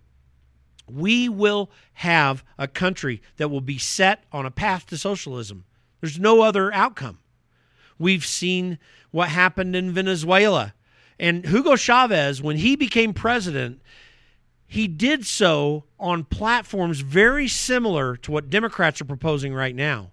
we 0.88 1.28
will 1.28 1.70
have 1.94 2.44
a 2.58 2.68
country 2.68 3.22
that 3.36 3.48
will 3.48 3.60
be 3.60 3.78
set 3.78 4.24
on 4.32 4.46
a 4.46 4.50
path 4.50 4.86
to 4.86 4.96
socialism. 4.96 5.64
There's 6.00 6.18
no 6.18 6.42
other 6.42 6.72
outcome. 6.72 7.18
We've 7.98 8.24
seen 8.24 8.78
what 9.10 9.30
happened 9.30 9.74
in 9.74 9.92
Venezuela. 9.92 10.74
And 11.18 11.46
Hugo 11.46 11.76
Chavez, 11.76 12.42
when 12.42 12.58
he 12.58 12.76
became 12.76 13.14
president, 13.14 13.80
he 14.66 14.86
did 14.86 15.24
so 15.24 15.84
on 15.98 16.24
platforms 16.24 17.00
very 17.00 17.48
similar 17.48 18.16
to 18.18 18.30
what 18.30 18.50
Democrats 18.50 19.00
are 19.00 19.06
proposing 19.06 19.54
right 19.54 19.74
now. 19.74 20.10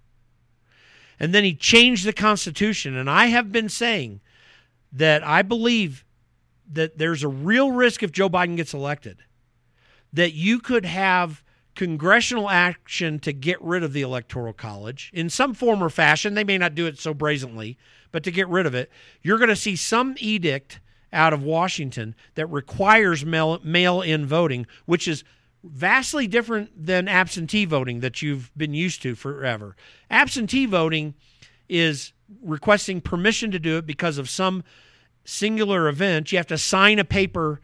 And 1.20 1.34
then 1.34 1.44
he 1.44 1.54
changed 1.54 2.06
the 2.06 2.14
Constitution. 2.14 2.96
And 2.96 3.10
I 3.10 3.28
have 3.28 3.52
been 3.52 3.70
saying 3.70 4.22
that 4.92 5.24
I 5.24 5.42
believe 5.42 6.06
that 6.72 6.98
there's 6.98 7.24
a 7.24 7.28
real 7.28 7.72
risk 7.72 8.04
if 8.04 8.12
Joe 8.12 8.30
Biden 8.30 8.56
gets 8.56 8.74
elected 8.74 9.18
that 10.14 10.34
you 10.34 10.60
could 10.60 10.86
have 10.86 11.44
congressional 11.76 12.50
action 12.50 13.18
to 13.20 13.34
get 13.34 13.60
rid 13.62 13.84
of 13.84 13.94
the 13.94 14.04
electoral 14.04 14.54
college 14.54 15.10
in 15.14 15.30
some 15.30 15.54
form 15.54 15.84
or 15.84 15.90
fashion. 15.90 16.36
They 16.36 16.44
may 16.44 16.58
not 16.58 16.76
do 16.76 16.86
it 16.86 17.00
so 17.00 17.14
brazenly 17.14 17.78
but 18.12 18.24
to 18.24 18.32
get 18.32 18.48
rid 18.48 18.68
of 18.68 18.76
it 18.76 18.92
you're 19.24 19.40
going 19.40 19.50
to 19.50 19.56
see 19.56 19.76
some 19.76 20.16
edict 20.20 20.80
out 21.12 21.34
of 21.34 21.44
Washington 21.44 22.16
that 22.36 22.46
requires 22.48 23.26
mail 23.26 24.02
in 24.02 24.26
voting 24.26 24.68
which 24.86 25.08
is 25.08 25.24
vastly 25.64 26.28
different 26.28 26.70
than 26.86 27.08
absentee 27.08 27.66
voting 27.66 28.02
that 28.02 28.22
you've 28.22 28.52
been 28.56 28.74
used 28.74 29.02
to 29.02 29.16
forever. 29.16 29.76
Absentee 30.10 30.66
voting 30.66 31.14
is 31.70 32.14
requesting 32.42 33.02
permission 33.02 33.52
to 33.52 33.60
do 33.60 33.78
it 33.78 33.86
because 33.86 34.18
of 34.18 34.30
some 34.30 34.64
singular 35.24 35.88
event. 35.88 36.32
You 36.32 36.38
have 36.38 36.48
to 36.48 36.58
sign 36.58 37.00
a 37.00 37.06
paper 37.06 37.62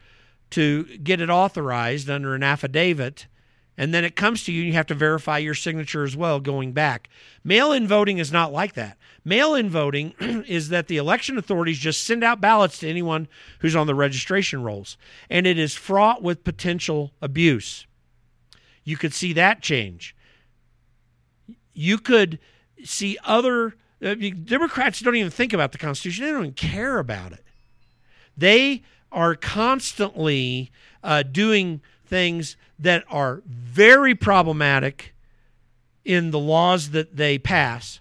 to 0.51 0.97
get 0.97 1.21
it 1.21 1.29
authorized 1.29 2.09
under 2.09 2.35
an 2.35 2.43
affidavit. 2.43 3.27
And 3.77 3.93
then 3.93 4.03
it 4.03 4.17
comes 4.17 4.43
to 4.43 4.51
you, 4.51 4.61
and 4.61 4.67
you 4.67 4.73
have 4.73 4.87
to 4.87 4.93
verify 4.93 5.37
your 5.37 5.53
signature 5.53 6.03
as 6.03 6.15
well 6.15 6.41
going 6.41 6.73
back. 6.73 7.09
Mail 7.45 7.71
in 7.71 7.87
voting 7.87 8.17
is 8.17 8.31
not 8.31 8.51
like 8.51 8.73
that. 8.73 8.97
Mail 9.23 9.55
in 9.55 9.69
voting 9.69 10.13
is 10.19 10.69
that 10.69 10.87
the 10.87 10.97
election 10.97 11.37
authorities 11.37 11.79
just 11.79 12.03
send 12.03 12.23
out 12.23 12.41
ballots 12.41 12.79
to 12.79 12.89
anyone 12.89 13.27
who's 13.59 13.77
on 13.77 13.87
the 13.87 13.95
registration 13.95 14.63
rolls, 14.63 14.97
and 15.29 15.47
it 15.47 15.57
is 15.57 15.75
fraught 15.75 16.21
with 16.21 16.43
potential 16.43 17.13
abuse. 17.21 17.85
You 18.83 18.97
could 18.97 19.13
see 19.13 19.33
that 19.33 19.61
change. 19.61 20.15
You 21.73 21.99
could 21.99 22.39
see 22.83 23.17
other 23.23 23.75
uh, 24.03 24.15
Democrats 24.15 24.99
don't 24.99 25.15
even 25.15 25.31
think 25.31 25.53
about 25.53 25.71
the 25.71 25.77
Constitution, 25.77 26.25
they 26.25 26.31
don't 26.31 26.41
even 26.41 26.53
care 26.53 26.99
about 26.99 27.31
it. 27.33 27.43
They 28.35 28.83
are 29.11 29.35
constantly 29.35 30.71
uh, 31.03 31.23
doing 31.23 31.81
things 32.05 32.55
that 32.77 33.03
are 33.09 33.41
very 33.47 34.15
problematic 34.15 35.13
in 36.05 36.31
the 36.31 36.39
laws 36.39 36.91
that 36.91 37.15
they 37.15 37.37
pass. 37.37 37.99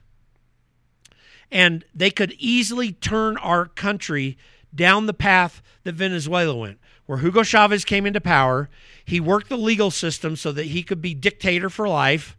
And 1.51 1.85
they 1.95 2.11
could 2.11 2.33
easily 2.39 2.93
turn 2.93 3.37
our 3.39 3.67
country 3.67 4.37
down 4.75 5.07
the 5.07 5.15
path 5.15 5.63
that 5.85 5.95
Venezuela 5.95 6.55
went, 6.55 6.79
where 7.07 7.19
Hugo 7.19 7.43
Chavez 7.43 7.85
came 7.85 8.07
into 8.07 8.21
power. 8.21 8.69
He 9.05 9.19
worked 9.19 9.49
the 9.49 9.57
legal 9.57 9.91
system 9.91 10.37
so 10.37 10.53
that 10.53 10.67
he 10.67 10.83
could 10.83 11.01
be 11.01 11.15
dictator 11.15 11.71
for 11.71 11.89
life. 11.89 12.37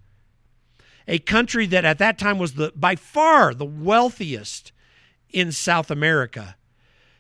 A 1.08 1.18
country 1.18 1.66
that 1.68 1.86
at 1.86 1.98
that 1.98 2.20
time 2.20 2.38
was 2.38 2.54
the 2.54 2.72
by 2.76 2.96
far 2.96 3.56
the 3.56 3.66
wealthiest 3.66 4.72
in 5.32 5.52
South 5.52 5.90
America 5.90 6.56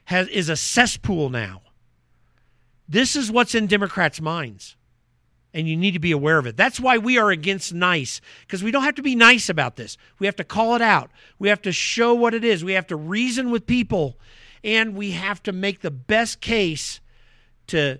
has, 0.09 0.27
is 0.29 0.49
a 0.49 0.55
cesspool 0.55 1.29
now. 1.29 1.61
This 2.87 3.15
is 3.15 3.31
what's 3.31 3.53
in 3.53 3.67
Democrats' 3.67 4.19
minds. 4.19 4.75
And 5.53 5.67
you 5.67 5.77
need 5.77 5.91
to 5.91 5.99
be 5.99 6.11
aware 6.11 6.39
of 6.39 6.47
it. 6.47 6.57
That's 6.57 6.79
why 6.79 6.97
we 6.97 7.19
are 7.19 7.29
against 7.29 7.75
nice, 7.75 8.19
because 8.41 8.63
we 8.63 8.71
don't 8.71 8.85
have 8.85 8.95
to 8.95 9.03
be 9.03 9.13
nice 9.13 9.49
about 9.49 9.75
this. 9.75 9.97
We 10.17 10.25
have 10.25 10.35
to 10.37 10.43
call 10.43 10.75
it 10.75 10.81
out. 10.81 11.11
We 11.37 11.49
have 11.49 11.61
to 11.61 11.71
show 11.71 12.15
what 12.15 12.33
it 12.33 12.43
is. 12.43 12.63
We 12.63 12.73
have 12.73 12.87
to 12.87 12.95
reason 12.95 13.51
with 13.51 13.67
people. 13.67 14.17
And 14.63 14.95
we 14.95 15.11
have 15.11 15.43
to 15.43 15.51
make 15.51 15.81
the 15.81 15.91
best 15.91 16.41
case 16.41 17.01
to 17.67 17.99